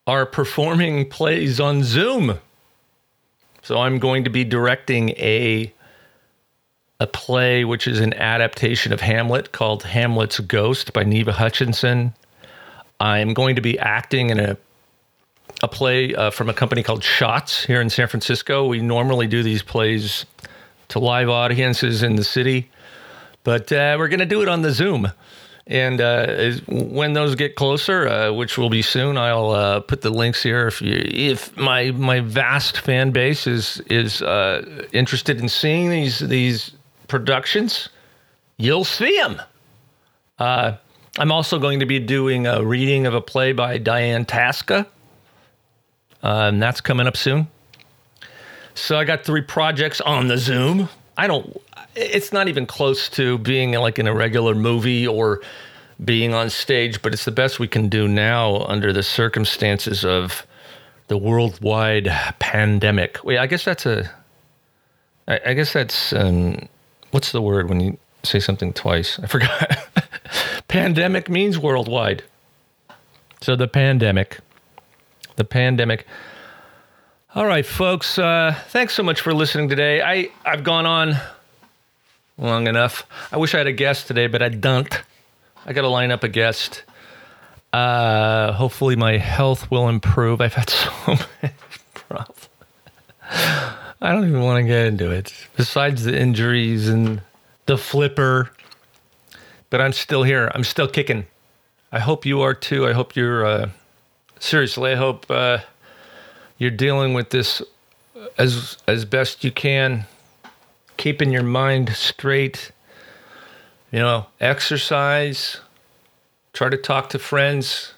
are 0.08 0.26
performing 0.26 1.10
plays 1.10 1.60
on 1.60 1.84
Zoom. 1.84 2.40
So 3.62 3.78
I'm 3.80 4.00
going 4.00 4.24
to 4.24 4.30
be 4.30 4.44
directing 4.44 5.10
a 5.10 5.74
a 7.02 7.08
play 7.08 7.64
which 7.64 7.88
is 7.88 8.00
an 8.00 8.14
adaptation 8.16 8.92
of 8.92 9.00
Hamlet 9.00 9.52
called 9.54 9.84
Hamlet's 9.84 10.40
Ghost 10.40 10.92
by 10.92 11.04
Neva 11.04 11.32
Hutchinson. 11.32 12.14
I'm 13.00 13.34
going 13.34 13.56
to 13.56 13.62
be 13.62 13.80
acting 13.80 14.32
in 14.32 14.40
a 14.40 14.58
a 15.62 15.68
play 15.68 16.16
uh, 16.16 16.32
from 16.32 16.50
a 16.50 16.54
company 16.54 16.84
called 16.84 17.04
Shots 17.04 17.66
here 17.66 17.82
in 17.82 17.90
San 17.90 18.08
Francisco. 18.08 18.68
We 18.68 18.82
normally 18.82 19.28
do 19.28 19.44
these 19.44 19.62
plays 19.62 20.26
to 20.90 21.00
live 21.00 21.30
audiences 21.30 22.04
in 22.04 22.16
the 22.16 22.24
city, 22.24 22.70
but 23.44 23.72
uh, 23.72 23.96
we're 24.00 24.08
going 24.08 24.20
to 24.20 24.26
do 24.26 24.42
it 24.42 24.50
on 24.50 24.62
the 24.62 24.72
Zoom. 24.72 25.12
And 25.68 26.02
uh, 26.02 26.54
when 26.68 27.14
those 27.14 27.36
get 27.36 27.56
closer, 27.56 28.08
uh, 28.08 28.34
which 28.34 28.58
will 28.58 28.72
be 28.72 28.82
soon, 28.82 29.18
I'll 29.18 29.52
uh, 29.52 29.80
put 29.82 30.02
the 30.02 30.10
links 30.10 30.42
here. 30.42 30.68
If 30.68 30.82
you, 30.82 30.96
if 30.96 31.56
my 31.58 31.92
my 31.92 32.22
vast 32.22 32.80
fan 32.80 33.12
base 33.12 33.46
is 33.46 33.80
is 33.82 34.24
uh, 34.24 34.88
interested 34.94 35.40
in 35.40 35.48
seeing 35.48 35.92
these 35.92 36.20
these 36.20 36.72
productions, 37.08 37.90
you'll 38.58 38.84
see 38.84 39.16
them. 39.18 39.40
I'm 41.20 41.32
also 41.32 41.60
going 41.60 41.82
to 41.82 41.86
be 41.86 42.00
doing 42.00 42.48
a 42.48 42.64
reading 42.64 43.06
of 43.06 43.14
a 43.14 43.22
play 43.22 43.52
by 43.52 43.78
Diane 43.78 44.26
Tasca. 44.26 44.88
And 46.22 46.62
that's 46.62 46.82
coming 46.82 47.08
up 47.08 47.18
soon. 47.18 47.48
So 48.76 48.98
I 48.98 49.04
got 49.04 49.24
three 49.24 49.42
projects 49.42 50.00
on 50.02 50.28
the 50.28 50.38
Zoom. 50.38 50.90
I 51.18 51.28
don't. 51.28 51.62
It's 51.96 52.32
not 52.32 52.48
even 52.48 52.66
close 52.66 53.10
to 53.10 53.38
being 53.40 53.74
like 53.74 54.00
in 54.00 54.08
a 54.08 54.14
regular 54.14 54.56
movie 54.56 55.06
or 55.06 55.42
being 56.04 56.34
on 56.34 56.50
stage, 56.50 57.02
but 57.02 57.14
it's 57.14 57.26
the 57.26 57.32
best 57.32 57.60
we 57.60 57.68
can 57.68 57.90
do 57.90 58.08
now 58.08 58.62
under 58.66 58.94
the 58.94 59.04
circumstances 59.04 60.06
of 60.06 60.46
the 61.08 61.18
worldwide 61.18 62.08
pandemic. 62.40 63.24
Wait, 63.24 63.38
I 63.38 63.48
guess 63.48 63.66
that's 63.66 63.86
a. 63.86 64.10
I, 65.28 65.40
I 65.48 65.54
guess 65.54 65.74
that's 65.74 66.14
um, 66.14 66.70
what's 67.12 67.32
the 67.32 67.42
word 67.42 67.70
when 67.70 67.80
you 67.82 67.98
say 68.24 68.40
something 68.40 68.72
twice? 68.72 69.20
I 69.20 69.28
forgot. 69.28 69.78
pandemic 70.68 71.30
means 71.30 71.60
worldwide. 71.60 72.24
So 73.42 73.56
the 73.56 73.68
pandemic 73.68 74.40
the 75.40 75.46
pandemic. 75.46 76.06
All 77.34 77.46
right, 77.46 77.66
folks. 77.66 78.20
Uh, 78.20 78.56
thanks 78.68 78.94
so 78.94 79.02
much 79.02 79.22
for 79.22 79.34
listening 79.34 79.70
today. 79.70 80.02
I 80.02 80.30
I've 80.46 80.64
gone 80.64 80.86
on 80.86 81.16
long 82.38 82.68
enough. 82.68 83.08
I 83.32 83.38
wish 83.38 83.56
I 83.56 83.60
had 83.60 83.68
a 83.68 83.72
guest 83.72 84.08
today, 84.08 84.28
but 84.28 84.44
I 84.44 84.50
don't. 84.50 85.02
I 85.66 85.74
got 85.74 85.82
to 85.82 85.88
line 85.88 86.12
up 86.12 86.24
a 86.24 86.28
guest. 86.28 86.84
Uh, 87.72 88.52
hopefully, 88.52 88.96
my 88.96 89.18
health 89.18 89.72
will 89.72 89.90
improve. 89.90 90.42
I've 90.42 90.54
had 90.54 90.70
so 90.70 90.92
many 91.08 91.54
problems. 91.94 92.50
I 94.02 94.12
don't 94.12 94.28
even 94.28 94.42
want 94.42 94.62
to 94.64 94.68
get 94.68 94.88
into 94.88 95.12
it. 95.12 95.34
Besides 95.56 96.04
the 96.04 96.20
injuries 96.20 96.90
and 96.90 97.22
the 97.66 97.78
flipper, 97.78 98.52
but 99.70 99.82
I'm 99.82 99.94
still 99.94 100.24
here. 100.24 100.52
I'm 100.54 100.64
still 100.64 100.88
kicking. 100.88 101.28
I 101.92 102.00
hope 102.00 102.26
you 102.26 102.42
are 102.42 102.54
too. 102.54 102.88
I 102.88 102.94
hope 102.94 103.16
you're. 103.16 103.46
Uh, 103.46 103.70
seriously, 104.40 104.92
I 104.92 104.96
hope 104.96 105.30
uh, 105.30 105.60
you're 106.58 106.72
dealing 106.72 107.14
with 107.14 107.30
this 107.30 107.62
as 108.38 108.78
as 108.88 109.06
best 109.06 109.44
you 109.44 109.52
can, 109.52 110.06
keeping 110.98 111.32
your 111.32 111.44
mind 111.44 111.90
straight. 111.96 112.72
You 113.92 114.00
know, 114.00 114.28
exercise, 114.40 115.62
Try 116.54 116.70
to 116.70 116.78
talk 116.78 117.10
to 117.10 117.20
friends, 117.20 117.94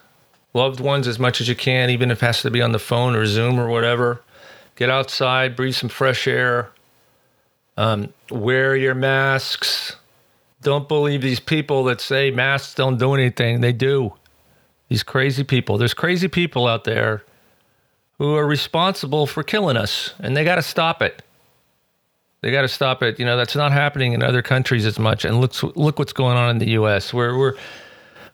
loved 0.54 0.78
ones 0.78 1.08
as 1.08 1.18
much 1.18 1.40
as 1.40 1.48
you 1.48 1.56
can, 1.56 1.90
even 1.90 2.10
if 2.10 2.22
it 2.22 2.26
has 2.26 2.42
to 2.42 2.50
be 2.50 2.62
on 2.62 2.72
the 2.72 2.78
phone 2.78 3.16
or 3.16 3.26
Zoom 3.26 3.58
or 3.58 3.68
whatever. 3.68 4.22
Get 4.76 4.90
outside, 4.90 5.56
breathe 5.56 5.74
some 5.74 5.88
fresh 5.88 6.28
air. 6.28 6.70
Um, 7.76 8.12
wear 8.30 8.76
your 8.76 8.94
masks. 8.94 9.96
Don't 10.60 10.86
believe 10.86 11.22
these 11.22 11.40
people 11.40 11.84
that 11.84 12.00
say 12.00 12.30
masks 12.30 12.74
don't 12.74 12.98
do 12.98 13.14
anything. 13.14 13.62
They 13.62 13.72
do. 13.72 14.12
These 14.92 15.04
crazy 15.04 15.42
people. 15.42 15.78
There's 15.78 15.94
crazy 15.94 16.28
people 16.28 16.66
out 16.66 16.84
there 16.84 17.24
who 18.18 18.36
are 18.36 18.46
responsible 18.46 19.26
for 19.26 19.42
killing 19.42 19.78
us, 19.78 20.12
and 20.18 20.36
they 20.36 20.44
got 20.44 20.56
to 20.56 20.62
stop 20.62 21.00
it. 21.00 21.22
They 22.42 22.50
got 22.50 22.60
to 22.60 22.68
stop 22.68 23.02
it. 23.02 23.18
You 23.18 23.24
know 23.24 23.38
that's 23.38 23.56
not 23.56 23.72
happening 23.72 24.12
in 24.12 24.22
other 24.22 24.42
countries 24.42 24.84
as 24.84 24.98
much. 24.98 25.24
And 25.24 25.40
look, 25.40 25.54
look 25.78 25.98
what's 25.98 26.12
going 26.12 26.36
on 26.36 26.50
in 26.50 26.58
the 26.58 26.72
U.S. 26.72 27.14
We're 27.14 27.38
we're 27.38 27.54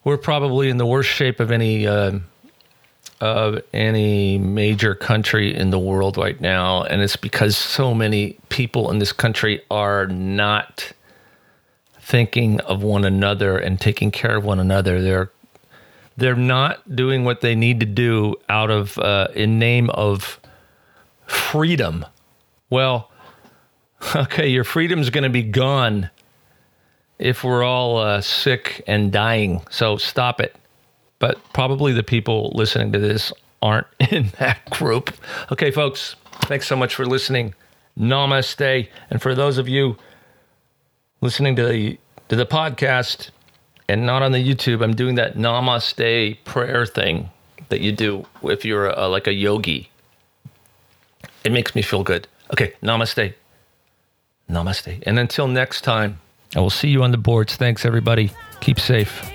we're 0.03 0.17
probably 0.17 0.69
in 0.69 0.79
the 0.79 0.85
worst 0.85 1.11
shape 1.11 1.39
of 1.39 1.53
any 1.53 1.87
uh, 1.87 2.19
of 3.21 3.63
any 3.73 4.37
major 4.39 4.97
country 4.97 5.55
in 5.55 5.71
the 5.71 5.79
world 5.79 6.17
right 6.17 6.41
now, 6.41 6.83
and 6.83 7.03
it's 7.03 7.15
because 7.15 7.57
so 7.57 7.95
many 7.95 8.37
people 8.49 8.91
in 8.91 8.99
this 8.99 9.13
country 9.13 9.63
are 9.71 10.09
not 10.09 10.91
thinking 12.01 12.59
of 12.63 12.83
one 12.83 13.05
another 13.05 13.57
and 13.57 13.81
taking 13.81 14.11
care 14.11 14.39
of 14.39 14.45
one 14.45 14.59
another. 14.59 15.01
They're 15.01 15.31
they're 16.19 16.35
not 16.35 16.97
doing 16.97 17.25
what 17.25 17.41
they 17.43 17.55
need 17.55 17.79
to 17.79 17.87
do 17.87 18.35
out 18.49 18.71
of 18.71 18.99
uh, 18.99 19.29
in 19.35 19.59
name 19.61 19.89
of 19.91 20.41
freedom. 21.27 22.05
Well, 22.71 23.11
okay, 24.17 24.49
your 24.49 24.65
freedom's 24.65 25.11
going 25.11 25.23
to 25.23 25.31
be 25.31 25.45
gone 25.45 26.11
if 27.21 27.45
we're 27.45 27.63
all 27.63 27.99
uh, 27.99 28.21
sick 28.21 28.83
and 28.89 29.13
dying. 29.13 29.63
So 29.71 29.97
stop 29.97 30.41
it. 30.41 30.57
But 31.21 31.39
probably 31.53 31.93
the 31.93 32.03
people 32.03 32.51
listening 32.53 32.93
to 32.93 32.99
this 32.99 33.33
aren't 33.63 33.87
in 34.11 34.33
that 34.41 34.69
group. 34.71 35.15
Okay, 35.53 35.71
folks, 35.71 36.17
thanks 36.43 36.67
so 36.67 36.75
much 36.75 36.97
for 36.97 37.07
listening. 37.07 37.55
Namaste. 37.97 38.89
And 39.11 39.23
for 39.23 39.37
those 39.37 39.57
of 39.57 39.69
you 39.69 39.97
listening 41.21 41.55
to 41.57 41.67
the 41.67 41.99
to 42.29 42.37
the 42.37 42.45
podcast 42.45 43.31
and 43.89 44.05
not 44.05 44.23
on 44.23 44.33
the 44.33 44.39
YouTube, 44.39 44.83
I'm 44.83 44.95
doing 44.95 45.15
that 45.17 45.35
namaste 45.35 46.39
prayer 46.45 46.87
thing 46.87 47.31
that 47.71 47.81
you 47.81 47.93
do 47.93 48.27
if 48.43 48.65
you're 48.65 48.89
a, 48.89 49.09
like 49.09 49.27
a 49.27 49.33
yogi. 49.33 49.91
It 51.45 51.53
makes 51.53 51.75
me 51.75 51.83
feel 51.83 52.03
good. 52.03 52.29
Okay, 52.53 52.75
namaste. 52.83 53.35
Namaste. 54.51 55.03
And 55.07 55.19
until 55.19 55.47
next 55.47 55.83
time, 55.83 56.21
I 56.57 56.61
will 56.61 56.71
see 56.71 56.89
you 56.89 57.03
on 57.03 57.11
the 57.11 57.19
boards. 57.19 57.57
Thanks, 57.57 57.85
everybody. 57.85 58.31
Keep 58.61 58.81
safe. 58.81 59.31